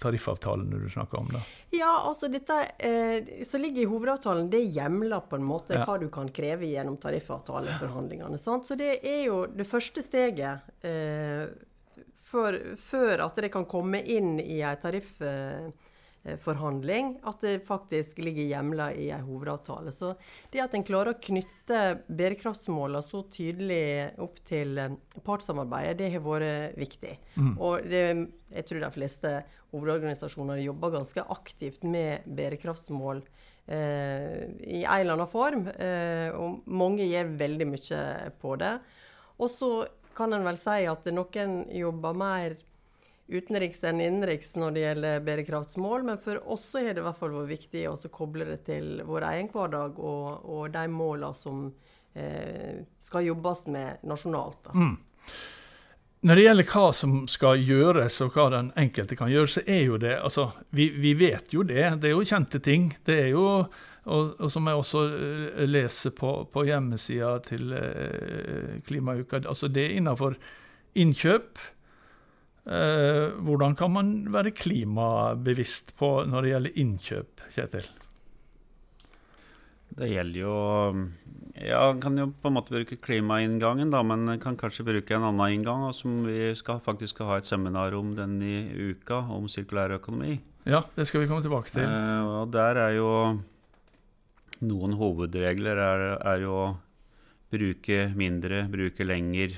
tariffavtalene 0.00 0.80
du 0.82 0.90
snakker 0.90 1.18
om? 1.18 1.28
da? 1.32 1.42
Ja, 1.74 1.92
altså 2.08 2.28
dette 2.30 2.58
eh, 2.78 3.44
som 3.46 3.62
ligger 3.62 3.82
i 3.82 3.90
hovedavtalen, 3.90 4.50
det 4.52 4.62
hjemler 4.74 5.24
på 5.30 5.38
en 5.38 5.46
måte 5.46 5.78
ja. 5.78 5.86
hva 5.86 5.98
du 6.02 6.08
kan 6.12 6.30
kreve 6.34 6.68
gjennom 6.68 6.98
tariffavtaleforhandlingene. 7.02 8.38
Sant? 8.38 8.68
Så 8.68 8.78
det 8.78 8.98
er 9.02 9.22
jo 9.26 9.44
det 9.50 9.66
første 9.68 10.04
steget. 10.04 10.68
Eh, 10.84 11.46
for, 12.36 12.52
før 12.80 13.20
at 13.26 13.36
det 13.40 13.50
kan 13.54 13.66
komme 13.68 14.00
inn 14.02 14.40
i 14.42 14.60
en 14.64 14.76
tariffforhandling, 14.82 17.04
at 17.26 17.40
det 17.44 17.66
faktisk 17.66 18.18
ligger 18.20 18.44
hjemla 18.50 18.92
i 18.94 19.10
en 19.14 19.26
hovedavtale. 19.26 19.92
Så 19.94 20.14
det 20.52 20.64
at 20.64 20.74
en 20.76 20.86
klarer 20.86 21.10
å 21.14 21.22
knytte 21.28 21.78
bærekraftsmålene 22.06 23.02
så 23.06 23.18
tydelig 23.32 23.86
opp 24.22 24.36
til 24.48 24.78
eh, 24.82 24.96
partssamarbeidet, 25.26 25.98
det 26.02 26.12
har 26.14 26.22
vært 26.26 26.78
viktig. 26.78 27.14
Mm. 27.38 27.54
Og 27.56 27.74
det, 27.88 28.04
jeg 28.52 28.64
tror 28.68 28.80
de 28.84 28.96
fleste 28.98 29.30
hovedorganisasjoner 29.74 30.56
jobber 30.64 30.88
ganske 31.00 31.20
aktivt 31.32 31.80
med 31.86 32.10
bærekraftsmål. 32.38 33.18
Eh, 33.66 34.46
I 34.62 34.84
en 34.84 35.00
eller 35.00 35.16
annen 35.16 35.30
form. 35.30 35.66
Eh, 35.74 36.30
og 36.36 36.48
mange 36.70 37.04
gjør 37.08 37.34
veldig 37.40 37.66
mye 37.72 38.00
på 38.40 38.50
det. 38.60 38.74
Og 39.42 39.48
så 39.52 39.70
kan 40.16 40.32
en 40.32 40.46
vel 40.46 40.58
si 40.60 40.86
at 40.88 41.06
noen 41.12 41.58
jobber 41.76 42.16
mer 42.16 42.56
utenriks 43.26 43.82
enn 43.84 44.00
innenriks 44.00 44.54
når 44.58 44.74
det 44.74 44.84
gjelder 44.84 45.24
bærekraftsmål, 45.26 46.04
men 46.06 46.20
for 46.22 46.38
oss 46.52 46.68
har 46.78 46.92
det 46.94 47.02
i 47.02 47.06
hvert 47.06 47.18
fall 47.18 47.34
vært 47.34 47.52
viktig 47.56 47.82
å 47.90 47.96
koble 48.14 48.46
det 48.46 48.60
til 48.68 49.02
vår 49.06 49.26
egen 49.32 49.50
hverdag 49.52 49.98
og, 49.98 50.46
og 50.46 50.70
de 50.74 50.86
målene 50.92 51.34
som 51.34 51.66
eh, 52.14 52.84
skal 53.02 53.26
jobbes 53.26 53.66
med 53.74 54.06
nasjonalt. 54.06 54.70
Mm. 54.74 54.94
Når 56.26 56.38
det 56.38 56.44
gjelder 56.46 56.70
hva 56.72 56.86
som 56.96 57.18
skal 57.30 57.60
gjøres, 57.62 58.20
og 58.24 58.34
hva 58.34 58.46
den 58.54 58.70
enkelte 58.78 59.18
kan 59.18 59.30
gjøre, 59.30 59.50
så 59.52 59.62
er 59.66 59.82
jo 59.84 59.98
det 60.02 60.16
altså, 60.16 60.48
vi, 60.74 60.88
vi 60.96 61.12
vet 61.18 61.52
jo 61.54 61.66
det. 61.66 61.84
Det 62.00 62.08
er 62.08 62.16
jo 62.16 62.24
kjente 62.26 62.58
ting. 62.62 62.88
Det 63.06 63.18
er 63.26 63.28
jo 63.34 63.44
og, 64.06 64.36
og, 64.38 64.50
som 64.52 64.68
jeg 64.70 64.78
også 64.78 65.02
uh, 65.10 65.62
leser 65.66 66.14
på, 66.14 66.32
på 66.52 66.66
hjemmesida 66.68 67.36
til 67.46 67.72
eh, 67.74 68.76
Klimauka. 68.86 69.42
Altså 69.42 69.68
det 69.68 69.88
er 69.88 69.96
innenfor 69.98 70.36
innkjøp. 70.96 71.58
Eh, 72.66 73.34
hvordan 73.46 73.76
kan 73.78 73.92
man 73.94 74.08
være 74.34 74.50
klimabevisst 74.50 75.92
på 75.98 76.24
når 76.26 76.42
det 76.42 76.50
gjelder 76.50 76.78
innkjøp, 76.82 77.44
Kjetil? 77.54 77.86
Det 79.96 80.08
gjelder 80.10 80.40
jo 80.40 80.56
Ja, 81.62 81.94
kan 82.02 82.18
jo 82.18 82.26
på 82.34 82.50
en 82.50 82.56
måte 82.58 82.74
bruke 82.74 82.98
klimainngangen, 83.00 83.92
da, 83.94 84.02
men 84.04 84.34
kan 84.42 84.58
kanskje 84.60 84.84
bruke 84.84 85.14
en 85.14 85.24
annen 85.24 85.54
inngang, 85.54 85.86
som 85.96 86.26
vi 86.26 86.50
skal 86.58 86.82
faktisk 86.84 87.22
ha 87.24 87.38
et 87.38 87.48
seminar 87.48 87.94
om 87.96 88.10
denne 88.18 88.66
uka, 88.74 89.22
om 89.32 89.46
sirkulær 89.48 89.94
økonomi. 89.96 90.36
Ja, 90.66 90.82
det 90.98 91.06
skal 91.08 91.22
vi 91.22 91.30
komme 91.30 91.46
tilbake 91.46 91.72
til. 91.72 91.86
og 91.86 92.50
der 92.52 92.82
er 92.82 92.98
jo 92.98 93.08
noen 94.64 94.96
hovedregler 94.98 95.80
er, 95.82 96.04
er 96.20 96.42
jo 96.44 96.52
å 96.56 96.66
bruke 97.52 98.06
mindre, 98.18 98.64
bruke 98.70 99.06
lenger, 99.06 99.54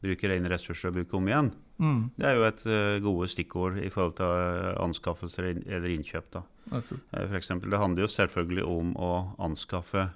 bruke 0.00 0.30
rene 0.30 0.50
ressurser 0.52 0.90
og 0.90 1.00
bruke 1.00 1.18
om 1.18 1.28
igjen. 1.30 1.50
Mm. 1.80 2.00
Det 2.16 2.26
er 2.28 2.36
jo 2.36 2.46
et 2.48 2.64
uh, 2.68 2.96
gode 3.04 3.28
stikkord 3.32 3.78
i 3.80 3.88
forhold 3.92 4.18
til 4.18 4.28
uh, 4.28 4.80
anskaffelser 4.84 5.50
eller 5.54 5.92
innkjøp. 5.94 6.28
da. 6.36 6.42
Uh, 6.70 6.80
for 7.14 7.38
eksempel, 7.38 7.72
det 7.72 7.80
handler 7.80 8.04
jo 8.04 8.12
selvfølgelig 8.12 8.66
om 8.68 8.92
å 9.00 9.12
anskaffe 9.48 10.10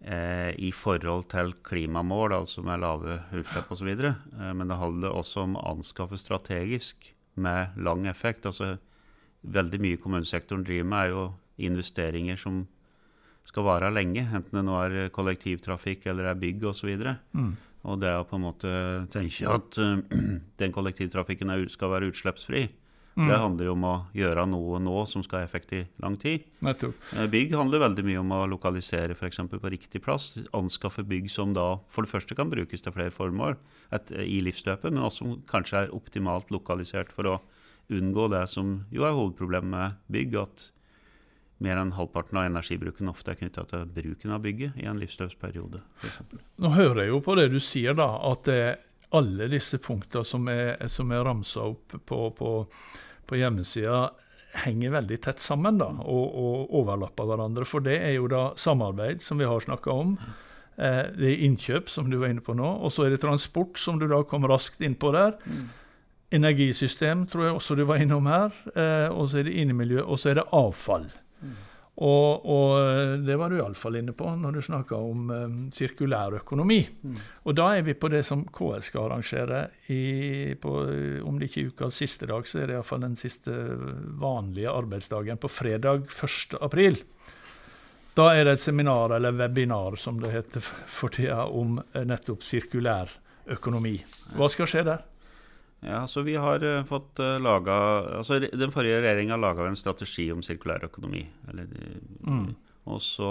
eh, 0.00 0.50
i 0.58 0.70
forhold 0.72 1.28
til 1.32 1.54
klimamål, 1.66 2.34
altså 2.34 2.64
med 2.64 2.82
lave 2.82 3.20
utslipp 3.36 3.70
osv. 3.72 3.88
Eh, 3.88 4.52
men 4.54 4.68
det 4.68 4.80
handler 4.80 5.16
også 5.16 5.44
om 5.46 5.56
å 5.56 5.66
anskaffe 5.74 6.18
strategisk 6.20 7.12
med 7.34 7.76
lang 7.76 8.06
effekt. 8.10 8.46
Altså, 8.46 8.76
veldig 9.42 9.80
mye 9.80 10.00
kommunesektoren 10.00 10.64
driver 10.66 10.88
med, 10.88 11.00
er 11.00 11.14
jo 11.14 11.26
investeringer 11.70 12.40
som 12.40 12.64
skal 13.50 13.66
vare 13.66 13.90
lenge. 13.92 14.24
Enten 14.30 14.60
det 14.60 14.66
nå 14.66 14.76
er 14.84 15.14
kollektivtrafikk 15.14 16.06
eller 16.10 16.30
er 16.30 16.38
bygg 16.38 16.68
osv. 16.70 16.92
Mm. 17.34 17.54
Og 17.88 17.96
det 18.02 18.12
å 18.12 18.26
på 18.28 18.36
en 18.36 18.44
måte 18.44 18.70
tenke 19.12 19.48
at 19.48 19.78
den 20.60 20.76
kollektivtrafikken 20.76 21.52
er, 21.52 21.64
skal 21.72 21.94
være 21.94 22.10
utslippsfri, 22.12 22.66
mm. 23.16 23.24
det 23.24 23.38
handler 23.40 23.70
jo 23.70 23.76
om 23.76 23.86
å 23.88 23.94
gjøre 24.16 24.44
noe 24.52 24.80
nå 24.84 24.96
som 25.08 25.24
skal 25.24 25.40
ha 25.40 25.48
effekt 25.48 25.72
i 25.76 25.82
lang 26.02 26.18
tid. 26.20 26.44
Nettopp. 26.66 26.98
Uh, 27.16 27.24
bygg 27.32 27.54
handler 27.56 27.86
veldig 27.86 28.04
mye 28.06 28.22
om 28.22 28.34
å 28.36 28.42
lokalisere 28.52 29.16
f.eks. 29.16 29.40
på 29.50 29.72
riktig 29.72 30.04
plass. 30.04 30.34
Anskaffe 30.56 31.06
bygg 31.08 31.30
som 31.32 31.56
da 31.56 31.72
for 31.90 32.06
det 32.06 32.12
første 32.12 32.36
kan 32.38 32.52
brukes 32.52 32.84
til 32.84 32.94
flere 32.96 33.14
formål 33.14 33.56
et, 33.96 34.12
i 34.12 34.42
livsløpet, 34.44 34.92
men 34.92 35.06
også 35.06 35.24
som 35.24 35.40
kanskje 35.50 35.86
er 35.86 35.96
optimalt 35.96 36.52
lokalisert 36.54 37.14
for 37.16 37.32
å 37.32 37.40
unngå 37.90 38.28
det 38.30 38.44
som 38.52 38.84
jo 38.94 39.02
er 39.08 39.16
hovedproblemet 39.16 39.72
med 39.72 40.04
bygg. 40.14 40.36
at 40.44 40.68
mer 41.60 41.80
enn 41.80 41.94
halvparten 41.96 42.38
av 42.40 42.48
energibruken 42.48 43.10
ofte 43.12 43.34
er 43.34 43.40
knytta 43.40 43.66
til 43.70 43.84
bruken 43.94 44.32
av 44.36 44.44
bygget 44.44 44.78
i 44.80 44.86
en 44.88 45.00
livsløpsperiode. 45.00 45.82
Nå 46.60 46.72
hører 46.76 47.04
jeg 47.04 47.12
jo 47.12 47.20
på 47.24 47.36
det 47.36 47.50
du 47.52 47.60
sier, 47.60 47.96
da, 47.98 48.08
at 48.30 48.48
alle 49.16 49.48
disse 49.50 49.78
punktene 49.82 50.24
som 50.26 50.48
er, 50.48 50.76
som 50.88 51.10
er 51.12 51.24
ramsa 51.26 51.66
opp 51.72 51.96
på, 52.06 52.20
på, 52.36 52.50
på 53.26 53.40
hjemmesida, 53.40 54.08
henger 54.64 54.94
veldig 54.96 55.18
tett 55.22 55.42
sammen 55.42 55.78
da, 55.80 55.88
og, 56.02 56.26
og, 56.26 56.70
overlapper 56.80 57.28
hverandre. 57.28 57.66
For 57.68 57.84
det 57.84 57.98
er 58.02 58.16
jo 58.16 58.30
da 58.30 58.50
samarbeid, 58.58 59.22
som 59.24 59.40
vi 59.40 59.48
har 59.48 59.62
snakka 59.64 59.94
om. 59.94 60.16
Eh, 60.76 61.04
det 61.16 61.28
er 61.28 61.44
innkjøp, 61.46 61.90
som 61.92 62.10
du 62.10 62.18
var 62.20 62.32
inne 62.32 62.44
på 62.44 62.56
nå. 62.58 62.72
Og 62.80 62.94
så 62.94 63.06
er 63.06 63.14
det 63.14 63.22
transport, 63.24 63.78
som 63.78 64.00
du 64.00 64.08
da 64.10 64.22
kom 64.26 64.48
raskt 64.50 64.82
inn 64.84 64.98
på 64.98 65.12
der. 65.14 65.36
Mm. 65.44 65.68
Energisystem 66.40 67.24
tror 67.30 67.46
jeg 67.46 67.56
også 67.58 67.76
du 67.78 67.84
var 67.88 68.02
innom 68.02 68.30
her. 68.30 68.54
Eh, 68.74 69.08
og 69.10 69.30
så 69.30 69.40
er 69.40 69.50
det 69.50 69.58
innemiljø, 69.62 70.02
og 70.06 70.22
så 70.22 70.32
er 70.32 70.40
det 70.40 70.48
avfall. 70.56 71.10
Og, 72.00 72.46
og, 72.48 72.70
eh, 72.80 73.14
det 73.26 73.36
var 73.36 73.50
du 73.50 73.58
iallfall 73.58 73.98
inne 73.98 74.14
på 74.16 74.30
når 74.40 74.56
du 74.56 74.60
snakka 74.64 74.96
om 74.96 75.26
um, 75.28 75.56
sirkulær 75.74 76.38
økonomi. 76.38 76.78
Mm. 77.02 77.18
Og 77.44 77.56
da 77.58 77.66
er 77.76 77.84
vi 77.84 77.96
på 77.98 78.08
det 78.12 78.22
som 78.24 78.46
KS 78.48 78.88
skal 78.88 79.08
arrangere 79.08 79.66
i, 79.92 80.54
på, 80.60 80.76
om 81.26 81.40
det 81.40 81.50
ikke 81.50 81.60
er 81.66 81.74
ukas 81.74 82.00
siste 82.00 82.30
dag, 82.30 82.48
så 82.48 82.62
er 82.62 82.70
det 82.70 82.78
iallfall 82.78 83.04
den 83.04 83.18
siste 83.20 83.52
vanlige 84.22 84.72
arbeidsdagen 84.72 85.42
på 85.42 85.52
fredag 85.52 86.08
1. 86.08 86.56
april. 86.62 87.02
Da 88.16 88.30
er 88.32 88.46
det 88.46 88.56
et 88.56 88.64
seminar, 88.64 89.12
eller 89.16 89.36
webinar 89.36 89.98
som 90.00 90.18
det 90.22 90.32
heter 90.32 90.64
for 90.64 91.12
tida, 91.14 91.44
om 91.46 91.78
nettopp 91.92 92.42
sirkulær 92.46 93.12
økonomi. 93.50 93.98
Hva 94.38 94.48
skal 94.50 94.70
skje 94.70 94.88
der? 94.88 95.04
Ja, 95.80 96.06
så 96.06 96.22
vi 96.22 96.34
har 96.36 96.64
uh, 96.64 96.84
fått 96.84 97.20
uh, 97.24 97.38
laga 97.40 97.74
altså 98.20 98.36
Den 98.40 98.72
forrige 98.72 98.98
regjeringa 99.00 99.38
laga 99.40 99.64
en 99.68 99.78
strategi 99.80 100.26
om 100.32 100.42
sirkulær 100.44 100.84
økonomi. 100.90 101.22
Eller, 101.48 101.70
mm. 102.20 102.50
Og 102.92 103.00
så 103.00 103.30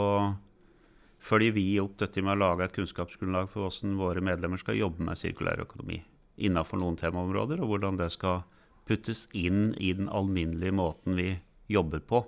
følger 1.20 1.54
vi 1.54 1.68
opp 1.82 2.00
dette 2.02 2.24
med 2.26 2.38
å 2.38 2.42
lage 2.42 2.66
et 2.66 2.74
kunnskapsgrunnlag 2.74 3.52
for 3.52 3.68
hvordan 3.68 4.00
våre 4.00 4.24
medlemmer 4.24 4.62
skal 4.62 4.80
jobbe 4.80 5.06
med 5.06 5.20
sirkulær 5.20 5.62
økonomi 5.62 6.02
innenfor 6.40 6.80
noen 6.80 6.96
temaområder, 6.96 7.60
og 7.60 7.74
hvordan 7.74 8.00
det 8.00 8.10
skal 8.16 8.46
puttes 8.88 9.26
inn 9.36 9.74
i 9.78 9.92
den 9.94 10.08
alminnelige 10.08 10.74
måten 10.74 11.18
vi 11.20 11.34
jobber 11.70 12.00
på. 12.00 12.24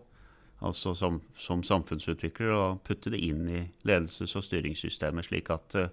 Altså 0.62 0.94
som, 0.94 1.22
som 1.40 1.63
samfunnsutvikler, 1.66 2.51
og 2.54 2.82
putte 2.86 3.10
det 3.13 3.24
inn 3.25 3.48
i 3.50 3.63
ledelses- 3.88 4.36
og 4.38 4.46
styringssystemet, 4.46 5.25
slik 5.25 5.50
at 5.54 5.78
uh, 5.80 5.88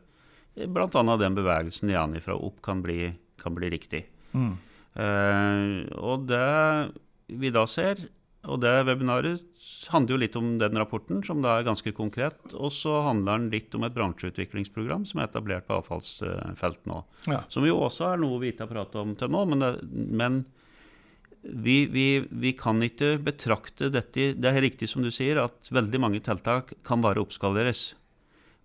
bl.a. 0.58 1.16
den 1.22 1.38
bevegelsen 1.38 1.88
de 1.88 1.96
angir 1.96 2.26
fra 2.26 2.36
opp 2.36 2.60
kan 2.66 2.82
bli, 2.84 3.14
kan 3.40 3.56
bli 3.56 3.70
riktig. 3.72 4.04
Mm. 4.34 4.54
Uh, 4.98 5.84
og 6.00 6.26
det 6.28 6.46
vi 7.28 7.52
da 7.54 7.66
ser, 7.70 8.00
og 8.48 8.60
det 8.62 8.72
webinaret 8.88 9.44
handler 9.92 10.14
jo 10.14 10.20
litt 10.22 10.36
om 10.38 10.50
den 10.60 10.78
rapporten, 10.78 11.20
som 11.26 11.40
da 11.44 11.56
er 11.58 11.66
ganske 11.66 11.92
konkret. 11.96 12.38
Og 12.54 12.70
så 12.74 13.00
handler 13.04 13.40
den 13.40 13.50
litt 13.52 13.74
om 13.76 13.84
et 13.86 13.94
bransjeutviklingsprogram 13.96 15.04
som 15.08 15.20
er 15.20 15.28
etablert 15.28 15.66
på 15.68 15.78
avfallsfelt 15.80 16.86
nå. 16.88 17.02
Ja. 17.28 17.42
Som 17.52 17.66
jo 17.68 17.78
også 17.84 18.12
er 18.12 18.22
noe 18.22 18.40
vi 18.42 18.52
ikke 18.52 18.66
har 18.66 18.72
pratet 18.72 19.00
om 19.02 19.14
til 19.18 19.32
nå, 19.34 19.44
men, 19.50 19.64
det, 19.64 19.72
men 20.22 20.40
vi, 21.42 21.80
vi, 21.92 22.06
vi, 22.28 22.54
kan 22.58 22.80
ikke 22.84 23.16
betrakte 23.22 23.90
dette 23.94 24.32
Det 24.38 24.50
er 24.50 24.62
riktig 24.64 24.90
som 24.90 25.04
du 25.04 25.10
sier, 25.14 25.40
at 25.42 25.70
veldig 25.72 26.02
mange 26.02 26.22
tiltak 26.24 26.74
kan 26.86 27.04
bare 27.04 27.22
oppskaleres. 27.22 27.92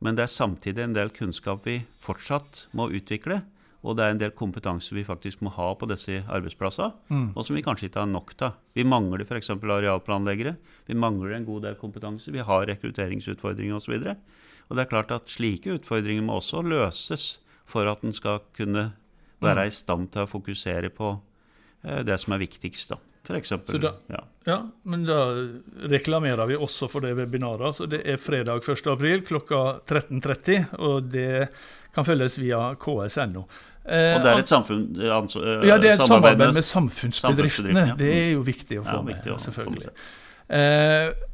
Men 0.04 0.17
det 0.17 0.28
er 0.28 0.36
samtidig 0.36 0.84
en 0.84 0.95
del 0.95 1.12
kunnskap 1.15 1.67
vi 1.67 1.82
fortsatt 2.04 2.67
må 2.76 2.89
utvikle. 2.91 3.41
Og 3.84 3.98
det 3.98 4.06
er 4.06 4.13
en 4.13 4.22
del 4.22 4.32
kompetanse 4.32 4.96
vi 4.96 5.04
faktisk 5.04 5.41
må 5.43 5.52
ha 5.58 5.67
på 5.76 5.88
disse 5.91 6.22
arbeidsplassene, 6.32 6.93
mm. 7.12 7.26
og 7.36 7.43
som 7.43 7.58
vi 7.58 7.63
kanskje 7.65 7.89
ikke 7.89 8.00
har 8.00 8.08
nok 8.08 8.32
av. 8.48 8.56
Vi 8.78 8.86
mangler 8.88 9.26
f.eks. 9.26 9.52
arealplanleggere. 9.60 10.56
Vi 10.88 10.96
mangler 10.96 11.36
en 11.36 11.48
god 11.48 11.65
del 11.67 11.76
kompetanse. 11.82 12.32
Vi 12.32 12.46
har 12.48 12.67
rekrutteringsutfordringer 12.72 13.76
osv. 13.76 13.98
Og, 14.00 14.08
så 14.08 14.15
og 14.69 14.78
det 14.78 14.86
er 14.86 14.91
klart 14.93 15.12
at 15.12 15.32
slike 15.32 15.76
utfordringer 15.76 16.24
må 16.24 16.39
også 16.39 16.63
løses 16.63 17.38
for 17.69 17.89
at 17.91 18.04
en 18.08 18.15
skal 18.15 18.39
kunne 18.56 18.91
være 19.43 19.65
mm. 19.65 19.67
i 19.67 19.76
stand 19.76 20.13
til 20.13 20.24
å 20.24 20.32
fokusere 20.32 20.91
på 20.96 21.15
eh, 21.84 22.04
det 22.08 22.19
som 22.24 22.36
er 22.36 22.43
viktigst. 22.46 22.96
da. 22.96 23.02
For 23.24 23.39
eksempel, 23.39 23.80
da, 23.80 23.93
ja. 24.12 24.19
ja. 24.48 24.58
Men 24.84 25.06
da 25.08 25.19
reklamerer 25.88 26.48
vi 26.50 26.58
også 26.60 26.89
for 26.91 27.06
det 27.06 27.13
webinaret. 27.15 27.78
Så 27.78 27.88
det 27.88 28.02
er 28.04 28.19
fredag 28.19 28.65
1.4 28.67 29.22
klokka 29.30 29.62
13.30, 29.88 30.74
og 30.84 31.08
det 31.13 31.48
kan 31.96 32.08
følges 32.08 32.36
via 32.41 32.74
ks.no. 32.76 33.46
Eh, 33.84 34.13
og 34.15 34.24
det 34.24 34.32
er 34.32 34.41
et 34.46 34.52
samfunn, 34.52 34.84
altså, 35.12 35.43
ja, 35.67 35.76
det 35.82 35.89
er 35.89 35.98
et 35.98 36.06
samarbeid 36.08 36.39
med, 36.39 36.56
med 36.56 36.65
samfunnsbedriftene. 36.67 37.86
Ja. 37.91 38.00
Det 38.00 38.10
er 38.15 38.32
jo 38.38 38.46
viktig 38.48 38.80
å 38.80 38.88
få 38.88 39.02
ja, 39.02 39.06
med, 39.10 39.30
selvfølgelig. 39.43 39.93
Eh, 40.54 41.30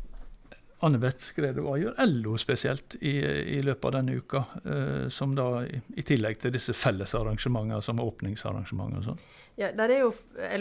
Anne 0.81 0.99
Beth 1.01 1.19
Skrede, 1.33 1.59
hva 1.59 1.75
gjør 1.75 1.97
LO 2.07 2.37
spesielt 2.39 2.95
i, 3.03 3.17
i 3.57 3.59
løpet 3.65 3.89
av 3.89 3.95
denne 3.97 4.15
uka? 4.15 4.43
Eh, 4.63 5.09
som 5.11 5.33
da, 5.35 5.65
i, 5.67 5.81
i, 5.99 6.05
tillegg 6.07 6.39
til 6.39 6.53
disse 6.55 6.75
fellesarrangementene 6.77 7.81
som 7.83 7.99
åpningsarrangementer 7.99 9.01
og 9.01 9.09
sånn? 9.09 9.19
Ja, 9.59 9.73
Der 9.75 9.91
er 9.91 10.05
jo 10.05 10.13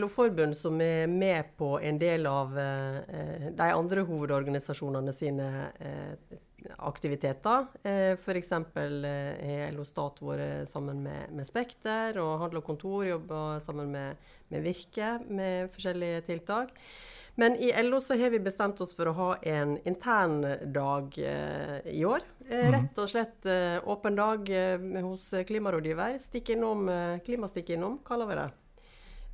LO-forbund 0.02 0.58
som 0.58 0.80
er 0.82 1.06
med 1.06 1.54
på 1.60 1.76
en 1.78 2.00
del 2.02 2.26
av 2.26 2.58
eh, 2.58 3.46
de 3.54 3.70
andre 3.70 4.02
hovedorganisasjonene 4.08 5.14
sine 5.14 5.48
eh, 5.78 6.38
aktiviteter. 6.78 7.66
Eh, 7.82 8.14
F.eks. 8.16 8.52
Eh, 8.52 8.62
har 9.48 9.74
LO 9.74 9.84
Stat 9.88 10.22
vært 10.24 10.70
sammen 10.70 11.02
med, 11.04 11.34
med, 11.34 11.48
Spekter, 11.48 12.18
og 12.22 12.38
Handel 12.42 12.62
og 12.62 12.66
Kontor 12.66 13.06
jobber 13.08 13.60
sammen 13.64 13.92
med, 13.94 14.32
med, 14.48 14.64
Virke 14.66 15.18
med 15.28 15.70
forskjellige 15.74 16.24
tiltak. 16.30 16.74
Men 17.38 17.54
i 17.56 17.82
LO 17.82 18.00
så 18.02 18.16
har 18.18 18.30
vi 18.34 18.40
bestemt 18.42 18.80
oss 18.82 18.90
for 18.98 19.06
å 19.06 19.14
ha 19.14 19.28
en 19.46 19.76
intern 19.86 20.42
dag 20.74 21.14
eh, 21.22 21.78
i 21.94 22.02
år. 22.04 22.20
Eh, 22.48 22.64
mhm. 22.64 22.72
rett 22.74 22.98
og 22.98 23.08
slett 23.12 23.46
eh, 23.46 23.78
åpen 23.86 24.16
dag 24.16 24.50
eh, 24.50 24.78
hos 25.04 25.34
klimarådgiver. 25.46 26.18
Stikk 26.22 26.48
innom, 26.56 26.90
Klimastikk 27.24 27.70
innom, 27.76 27.98
kaller 28.06 28.26
vi 28.30 28.34
det. 28.40 28.48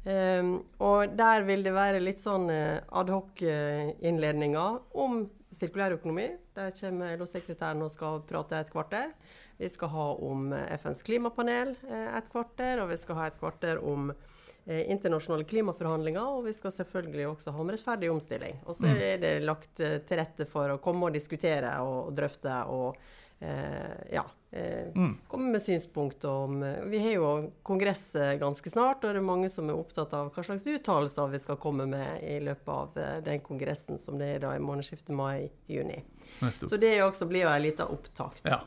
Um, 0.04 0.68
og 0.84 1.16
der 1.16 1.46
vil 1.48 1.62
det 1.64 1.72
være 1.72 2.00
litt 2.02 2.20
sånn 2.20 2.50
adhoc-innledninger 2.52 4.74
om 5.00 5.30
sirkulær 5.54 5.96
økonomi. 5.96 6.28
Der 6.56 6.74
kommer 6.76 7.16
LO-sekretæren 7.18 7.82
og 7.84 7.92
skal 7.94 8.22
prate 8.28 8.60
et 8.60 8.70
kvarter. 8.74 9.10
Vi 9.58 9.70
skal 9.70 9.92
ha 9.94 10.06
om 10.26 10.52
FNs 10.52 11.02
klimapanel 11.06 11.74
eh, 11.88 12.08
et 12.18 12.30
kvarter, 12.32 12.82
og 12.82 12.90
vi 12.90 13.00
skal 13.00 13.20
ha 13.20 13.28
et 13.30 13.38
kvarter 13.38 13.82
om 13.82 14.10
eh, 14.10 14.84
internasjonale 14.90 15.46
klimaforhandlinger. 15.50 16.38
Og 16.38 16.48
vi 16.48 16.54
skal 16.56 16.74
selvfølgelig 16.74 17.28
også 17.32 17.54
ha 17.54 17.64
om 17.64 17.74
rettferdig 17.74 18.10
omstilling. 18.12 18.62
Og 18.66 18.78
så 18.78 18.88
mm. 18.88 19.04
er 19.10 19.20
det 19.22 19.34
lagt 19.44 19.82
eh, 19.82 20.00
til 20.06 20.22
rette 20.22 20.48
for 20.50 20.74
å 20.74 20.80
komme 20.82 21.08
og 21.08 21.14
diskutere 21.14 21.76
og, 21.86 22.10
drøfte 22.18 22.62
og 22.74 22.98
Eh, 22.98 23.23
ja, 24.10 24.24
eh, 24.50 24.92
mm. 24.94 25.18
komme 25.28 25.50
med 25.52 25.62
synspunkter 25.62 26.28
om 26.28 26.62
eh, 26.62 26.84
Vi 26.84 26.98
har 26.98 27.10
jo 27.12 27.30
kongress 27.62 28.12
ganske 28.40 28.70
snart, 28.70 29.04
og 29.04 29.14
det 29.14 29.20
er 29.20 29.26
mange 29.26 29.50
som 29.52 29.68
er 29.68 29.78
opptatt 29.78 30.14
av 30.16 30.30
hva 30.34 30.44
slags 30.46 30.66
uttalelser 30.66 31.32
vi 31.32 31.40
skal 31.42 31.58
komme 31.60 31.86
med 31.90 32.22
i 32.24 32.38
løpet 32.44 32.70
av 32.74 33.24
den 33.26 33.42
kongressen 33.44 33.98
som 34.00 34.20
det 34.20 34.36
er 34.36 34.44
da 34.46 34.54
i 34.56 34.62
månedsskiftet 34.62 35.14
mai-juni. 35.16 36.00
Så 36.64 36.78
det 36.80 36.96
også 37.02 37.28
blir 37.30 37.44
jo 37.44 37.50
en 37.52 37.66
liten 37.66 37.90
opptakt. 37.90 38.46
Ja. 38.48 38.62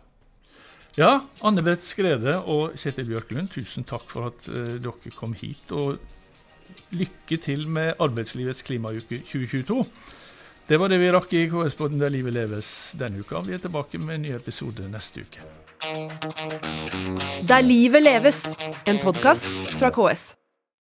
ja 0.95 1.13
Anne 1.45 1.63
Brett 1.65 1.84
Skrede 1.84 2.38
og 2.43 2.77
Kjetil 2.80 3.10
Bjørklund, 3.10 3.51
tusen 3.56 3.88
takk 3.88 4.06
for 4.12 4.32
at 4.32 4.47
dere 4.47 5.15
kom 5.17 5.36
hit. 5.38 5.71
Og 5.75 5.97
lykke 6.95 7.38
til 7.43 7.67
med 7.71 7.95
Arbeidslivets 8.03 8.63
klimauke 8.67 9.19
2022. 9.23 9.84
Det 10.67 10.77
var 10.77 10.89
det 10.89 10.97
vi 10.99 11.12
rakk 11.12 11.34
i 11.34 11.45
KS-podden 11.47 12.01
Der 12.01 12.12
livet 12.12 12.34
leves 12.36 12.69
denne 12.99 13.21
uka. 13.23 13.39
Vi 13.47 13.53
er 13.56 13.62
tilbake 13.63 14.01
med 14.03 14.17
en 14.17 14.25
ny 14.25 14.34
episode 14.36 14.84
neste 14.91 15.23
uke. 15.23 15.39
Der 17.47 17.63
livet 17.63 18.03
leves, 18.03 18.41
en 18.84 18.99
podkast 18.99 19.47
fra 19.80 19.93
KS. 19.95 20.34